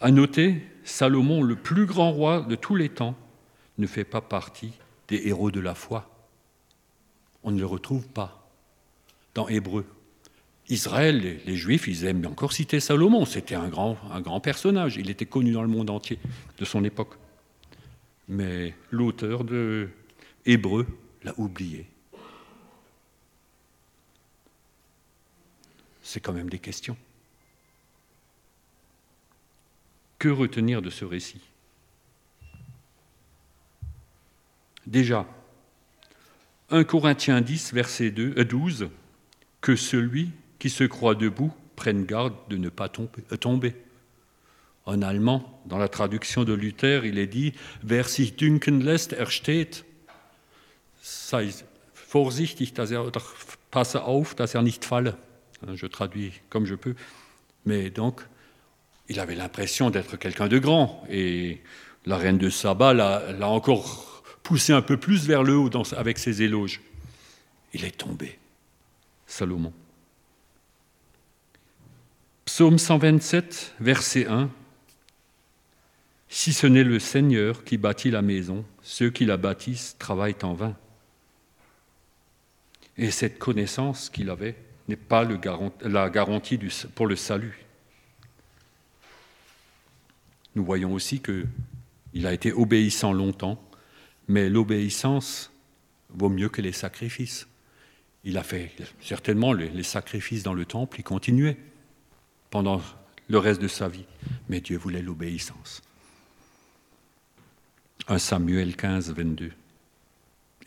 À 0.00 0.11
noter, 0.11 0.62
Salomon, 0.85 1.42
le 1.42 1.56
plus 1.56 1.87
grand 1.87 2.12
roi 2.12 2.42
de 2.42 2.54
tous 2.54 2.76
les 2.76 2.88
temps, 2.88 3.16
ne 3.78 3.87
fait 3.87 4.04
pas 4.04 4.20
partie 4.20 4.72
des 5.09 5.26
héros 5.26 5.50
de 5.50 5.61
la 5.61 5.74
foi. 5.74 6.11
On 7.42 7.50
ne 7.50 7.59
le 7.59 7.66
retrouve 7.66 8.06
pas 8.09 8.48
dans 9.35 9.48
Hébreu. 9.48 9.85
Israël, 10.68 11.40
les, 11.46 11.57
Juifs, 11.57 11.87
ils 11.87 12.05
aiment 12.05 12.26
encore 12.26 12.52
citer 12.52 12.81
Salomon. 12.81 13.24
C'était 13.24 13.55
un 13.55 13.68
grand, 13.68 14.40
personnage. 14.40 14.96
Il 14.96 15.11
était 15.11 15.26
connu 15.26 15.52
dans 15.52 15.62
le 15.62 15.68
monde 15.68 15.90
entier 15.90 16.18
de 16.59 16.64
son 16.64 16.85
époque. 16.85 17.14
Mais 18.29 18.74
l'auteur 18.90 19.44
de 19.44 19.88
Hébreu 20.44 20.87
l'a 21.22 21.35
oublié. 21.38 21.87
C'est 26.02 26.20
quand 26.20 26.33
même 26.33 26.50
des 26.50 26.59
questions. 26.59 26.96
Que 30.18 30.29
retenir 30.29 30.83
de 30.83 30.90
ce 30.90 31.05
récit? 31.05 31.42
Déjà, 34.87 35.26
1 36.70 36.85
Corinthiens 36.85 37.40
10, 37.40 37.72
verset 37.72 38.11
12, 38.11 38.83
euh, 38.83 38.90
que 39.61 39.76
celui 39.76 40.31
qui 40.66 40.70
se 40.70 40.83
croit 40.83 41.14
debout 41.14 41.52
prenne 41.76 42.07
garde 42.07 42.35
de 42.48 42.57
ne 42.57 42.70
pas 42.70 42.90
euh, 42.98 43.37
tomber. 43.37 43.76
En 44.85 45.00
allemand, 45.00 45.62
dans 45.66 45.79
la 45.79 45.87
traduction 45.87 46.42
de 46.42 46.55
Luther, 46.55 47.05
il 47.05 47.20
est 47.20 47.29
dit 47.29 47.52
Wer 47.85 48.09
sich 48.09 48.35
dünken 48.35 48.85
er 48.88 49.31
steht. 49.31 49.85
Sei 51.00 51.50
vorsichtig, 51.94 52.72
dass 52.72 52.90
er, 52.90 53.12
passe 53.70 54.02
auf, 54.02 54.35
dass 54.35 54.57
er 54.57 54.62
nicht 54.62 54.85
falle. 54.85 55.14
Je 55.74 55.87
traduis 55.87 56.33
comme 56.50 56.66
je 56.66 56.74
peux. 56.74 56.96
Mais 57.64 57.88
donc, 57.90 58.22
il 59.09 59.20
avait 59.20 59.37
l'impression 59.37 59.90
d'être 59.90 60.16
quelqu'un 60.16 60.48
de 60.48 60.59
grand. 60.59 61.05
Et 61.09 61.62
La 62.07 62.16
reine 62.16 62.38
de 62.38 62.50
Saba 62.50 62.92
l'a 62.92 63.48
encore 63.48 64.24
poussé 64.42 64.72
un 64.72 64.83
peu 64.83 64.96
plus 64.96 65.29
vers 65.29 65.44
le 65.44 65.57
haut 65.57 65.70
avec 65.96 66.18
ses 66.18 66.42
éloges. 66.42 66.81
Il 67.72 67.85
est 67.85 67.96
tombé, 67.96 68.37
Salomon. 69.29 69.72
Psaume 72.46 72.78
127, 72.78 73.74
verset 73.80 74.28
1. 74.28 74.48
Si 76.28 76.52
ce 76.52 76.68
n'est 76.68 76.85
le 76.85 77.00
Seigneur 77.00 77.64
qui 77.64 77.76
bâtit 77.76 78.12
la 78.12 78.22
maison, 78.22 78.64
ceux 78.82 79.11
qui 79.11 79.24
la 79.24 79.37
bâtissent 79.37 79.96
travaillent 79.98 80.37
en 80.42 80.54
vain. 80.54 80.76
Et 82.96 83.11
cette 83.11 83.40
connaissance 83.40 84.11
qu'il 84.11 84.30
avait 84.30 84.54
n'est 84.87 84.94
pas 84.94 85.28
la 85.82 86.09
garantie 86.09 86.59
pour 86.94 87.09
le 87.09 87.16
salut. 87.16 87.66
Nous 90.54 90.64
voyons 90.64 90.94
aussi 90.94 91.20
qu'il 91.20 92.26
a 92.26 92.32
été 92.32 92.52
obéissant 92.52 93.12
longtemps, 93.12 93.61
mais 94.28 94.48
l'obéissance 94.48 95.50
vaut 96.11 96.30
mieux 96.30 96.48
que 96.48 96.62
les 96.62 96.72
sacrifices. 96.72 97.48
Il 98.22 98.38
a 98.38 98.44
fait 98.44 98.72
certainement 99.00 99.52
les 99.52 99.82
sacrifices 99.82 100.44
dans 100.44 100.54
le 100.54 100.64
temple, 100.64 101.00
il 101.00 101.04
continuait 101.04 101.59
pendant 102.50 102.80
le 103.28 103.38
reste 103.38 103.61
de 103.61 103.68
sa 103.68 103.88
vie, 103.88 104.06
mais 104.48 104.61
Dieu 104.61 104.78
voulait 104.78 105.02
l'obéissance. 105.02 105.82
1 108.09 108.18
Samuel 108.18 108.76
15, 108.76 109.12
22. 109.12 109.52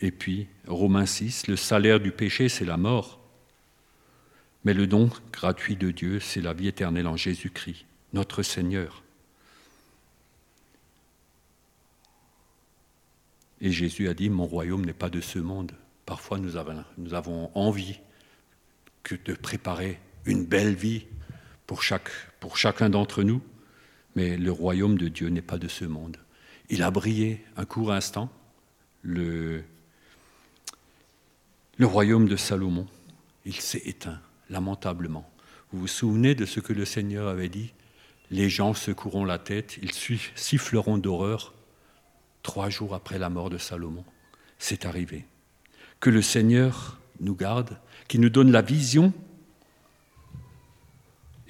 Et 0.02 0.10
puis, 0.10 0.46
Romains 0.66 1.06
6, 1.06 1.46
le 1.46 1.56
salaire 1.56 2.00
du 2.00 2.12
péché, 2.12 2.48
c'est 2.48 2.64
la 2.64 2.76
mort. 2.76 3.20
Mais 4.64 4.74
le 4.74 4.86
don 4.86 5.10
gratuit 5.32 5.76
de 5.76 5.90
Dieu, 5.90 6.20
c'est 6.20 6.40
la 6.40 6.52
vie 6.52 6.68
éternelle 6.68 7.06
en 7.06 7.16
Jésus-Christ, 7.16 7.86
notre 8.12 8.42
Seigneur. 8.42 9.02
Et 13.62 13.70
Jésus 13.70 14.08
a 14.08 14.14
dit, 14.14 14.30
mon 14.30 14.46
royaume 14.46 14.84
n'est 14.84 14.92
pas 14.92 15.10
de 15.10 15.20
ce 15.20 15.38
monde. 15.38 15.72
Parfois, 16.06 16.38
nous 16.38 16.56
avons, 16.56 16.84
nous 16.98 17.14
avons 17.14 17.50
envie 17.54 18.00
que 19.02 19.14
de 19.14 19.34
préparer 19.34 19.98
une 20.24 20.44
belle 20.44 20.74
vie 20.74 21.06
pour, 21.70 21.84
chaque, 21.84 22.10
pour 22.40 22.56
chacun 22.56 22.90
d'entre 22.90 23.22
nous, 23.22 23.40
mais 24.16 24.36
le 24.36 24.50
royaume 24.50 24.98
de 24.98 25.06
Dieu 25.06 25.28
n'est 25.28 25.40
pas 25.40 25.56
de 25.56 25.68
ce 25.68 25.84
monde. 25.84 26.16
Il 26.68 26.82
a 26.82 26.90
brillé 26.90 27.44
un 27.56 27.64
court 27.64 27.92
instant, 27.92 28.28
le, 29.02 29.62
le 31.76 31.86
royaume 31.86 32.26
de 32.26 32.34
Salomon, 32.34 32.88
il 33.44 33.54
s'est 33.54 33.82
éteint 33.84 34.20
lamentablement. 34.48 35.30
Vous 35.70 35.78
vous 35.78 35.86
souvenez 35.86 36.34
de 36.34 36.44
ce 36.44 36.58
que 36.58 36.72
le 36.72 36.84
Seigneur 36.84 37.28
avait 37.28 37.48
dit? 37.48 37.72
Les 38.32 38.48
gens 38.48 38.74
secoueront 38.74 39.24
la 39.24 39.38
tête, 39.38 39.78
ils 39.80 39.92
siffleront 40.34 40.98
d'horreur 40.98 41.54
trois 42.42 42.68
jours 42.68 42.96
après 42.96 43.20
la 43.20 43.30
mort 43.30 43.48
de 43.48 43.58
Salomon. 43.58 44.04
C'est 44.58 44.86
arrivé. 44.86 45.24
Que 46.00 46.10
le 46.10 46.20
Seigneur 46.20 46.98
nous 47.20 47.36
garde, 47.36 47.78
qu'il 48.08 48.22
nous 48.22 48.28
donne 48.28 48.50
la 48.50 48.60
vision. 48.60 49.12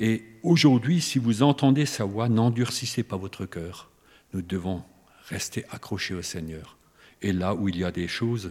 Et 0.02 0.24
aujourd'hui, 0.42 1.02
si 1.02 1.18
vous 1.18 1.42
entendez 1.42 1.84
sa 1.84 2.04
voix, 2.04 2.30
n'endurcissez 2.30 3.02
pas 3.02 3.18
votre 3.18 3.44
cœur. 3.44 3.90
Nous 4.32 4.40
devons 4.40 4.82
rester 5.28 5.66
accrochés 5.70 6.14
au 6.14 6.22
Seigneur. 6.22 6.78
Et 7.20 7.34
là 7.34 7.54
où 7.54 7.68
il 7.68 7.76
y 7.76 7.84
a 7.84 7.92
des 7.92 8.08
choses 8.08 8.50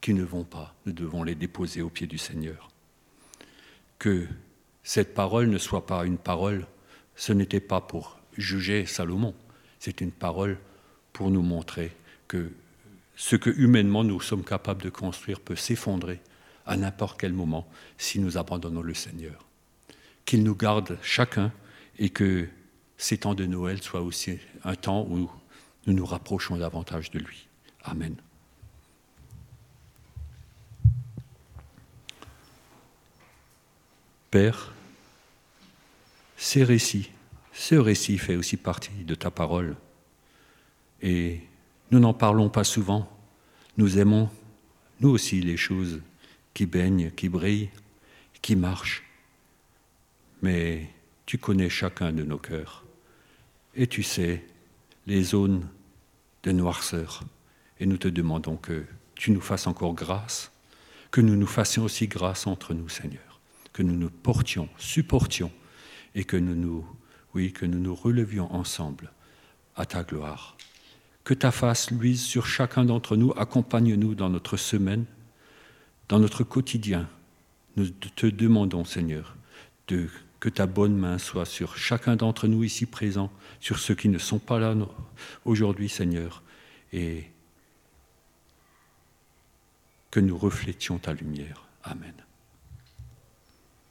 qui 0.00 0.12
ne 0.12 0.24
vont 0.24 0.42
pas. 0.42 0.74
Nous 0.86 0.92
devons 0.92 1.22
les 1.22 1.36
déposer 1.36 1.82
aux 1.82 1.88
pieds 1.88 2.08
du 2.08 2.18
Seigneur. 2.18 2.68
Que 4.00 4.26
cette 4.82 5.14
parole 5.14 5.48
ne 5.48 5.58
soit 5.58 5.86
pas 5.86 6.04
une 6.04 6.18
parole, 6.18 6.66
ce 7.14 7.32
n'était 7.32 7.60
pas 7.60 7.80
pour 7.80 8.18
juger 8.36 8.84
Salomon, 8.84 9.34
c'est 9.78 10.00
une 10.00 10.12
parole 10.12 10.58
pour 11.12 11.30
nous 11.30 11.42
montrer 11.42 11.92
que 12.26 12.50
ce 13.14 13.36
que 13.36 13.50
humainement 13.50 14.02
nous 14.02 14.20
sommes 14.20 14.44
capables 14.44 14.82
de 14.82 14.90
construire 14.90 15.40
peut 15.40 15.56
s'effondrer 15.56 16.20
à 16.66 16.76
n'importe 16.76 17.20
quel 17.20 17.32
moment 17.32 17.68
si 17.98 18.18
nous 18.18 18.36
abandonnons 18.36 18.82
le 18.82 18.94
Seigneur. 18.94 19.47
Qu'il 20.28 20.42
nous 20.42 20.54
garde 20.54 20.98
chacun 21.00 21.50
et 21.98 22.10
que 22.10 22.46
ces 22.98 23.16
temps 23.16 23.34
de 23.34 23.46
Noël 23.46 23.80
soient 23.80 24.02
aussi 24.02 24.38
un 24.62 24.74
temps 24.74 25.06
où 25.08 25.30
nous 25.86 25.94
nous 25.94 26.04
rapprochons 26.04 26.58
davantage 26.58 27.10
de 27.10 27.18
lui. 27.18 27.48
Amen. 27.82 28.14
Père, 34.30 34.74
ces 36.36 36.62
récits, 36.62 37.08
ce 37.54 37.76
récit 37.76 38.18
fait 38.18 38.36
aussi 38.36 38.58
partie 38.58 39.04
de 39.06 39.14
ta 39.14 39.30
parole. 39.30 39.76
Et 41.00 41.40
nous 41.90 42.00
n'en 42.00 42.12
parlons 42.12 42.50
pas 42.50 42.64
souvent. 42.64 43.08
Nous 43.78 43.98
aimons, 43.98 44.28
nous 45.00 45.08
aussi, 45.08 45.40
les 45.40 45.56
choses 45.56 46.02
qui 46.52 46.66
baignent, 46.66 47.12
qui 47.12 47.30
brillent, 47.30 47.70
qui 48.42 48.56
marchent. 48.56 49.07
Mais 50.42 50.90
tu 51.26 51.38
connais 51.38 51.68
chacun 51.68 52.12
de 52.12 52.22
nos 52.22 52.38
cœurs. 52.38 52.84
Et 53.74 53.86
tu 53.86 54.02
sais 54.02 54.44
les 55.06 55.22
zones 55.22 55.68
de 56.42 56.52
noirceur. 56.52 57.22
Et 57.80 57.86
nous 57.86 57.98
te 57.98 58.08
demandons 58.08 58.56
que 58.56 58.84
tu 59.14 59.30
nous 59.30 59.40
fasses 59.40 59.66
encore 59.66 59.94
grâce, 59.94 60.52
que 61.10 61.20
nous 61.20 61.36
nous 61.36 61.46
fassions 61.46 61.84
aussi 61.84 62.08
grâce 62.08 62.46
entre 62.46 62.74
nous, 62.74 62.88
Seigneur 62.88 63.28
que 63.78 63.84
nous 63.84 63.96
nous 63.96 64.10
portions, 64.10 64.68
supportions 64.76 65.52
et 66.16 66.24
que 66.24 66.36
nous 66.36 66.56
nous, 66.56 66.84
oui, 67.32 67.52
que 67.52 67.64
nous 67.64 67.78
nous 67.78 67.94
relevions 67.94 68.52
ensemble 68.52 69.12
à 69.76 69.86
ta 69.86 70.02
gloire. 70.02 70.56
Que 71.22 71.32
ta 71.32 71.52
face 71.52 71.92
luise 71.92 72.22
sur 72.22 72.44
chacun 72.44 72.84
d'entre 72.84 73.14
nous, 73.14 73.32
accompagne-nous 73.36 74.16
dans 74.16 74.30
notre 74.30 74.56
semaine, 74.56 75.04
dans 76.08 76.18
notre 76.18 76.42
quotidien. 76.42 77.08
Nous 77.76 77.88
te 77.90 78.26
demandons, 78.26 78.84
Seigneur, 78.84 79.36
de, 79.86 80.08
que 80.40 80.48
ta 80.48 80.66
bonne 80.66 80.96
main 80.96 81.18
soit 81.18 81.46
sur 81.46 81.76
chacun 81.76 82.16
d'entre 82.16 82.46
nous 82.46 82.64
ici 82.64 82.86
présents, 82.86 83.30
sur 83.60 83.78
ceux 83.78 83.94
qui 83.94 84.08
ne 84.08 84.18
sont 84.18 84.38
pas 84.38 84.58
là 84.58 84.74
aujourd'hui, 85.44 85.88
Seigneur, 85.88 86.42
et 86.92 87.24
que 90.10 90.20
nous 90.20 90.38
reflétions 90.38 90.98
ta 90.98 91.12
lumière. 91.12 91.66
Amen. 91.82 92.14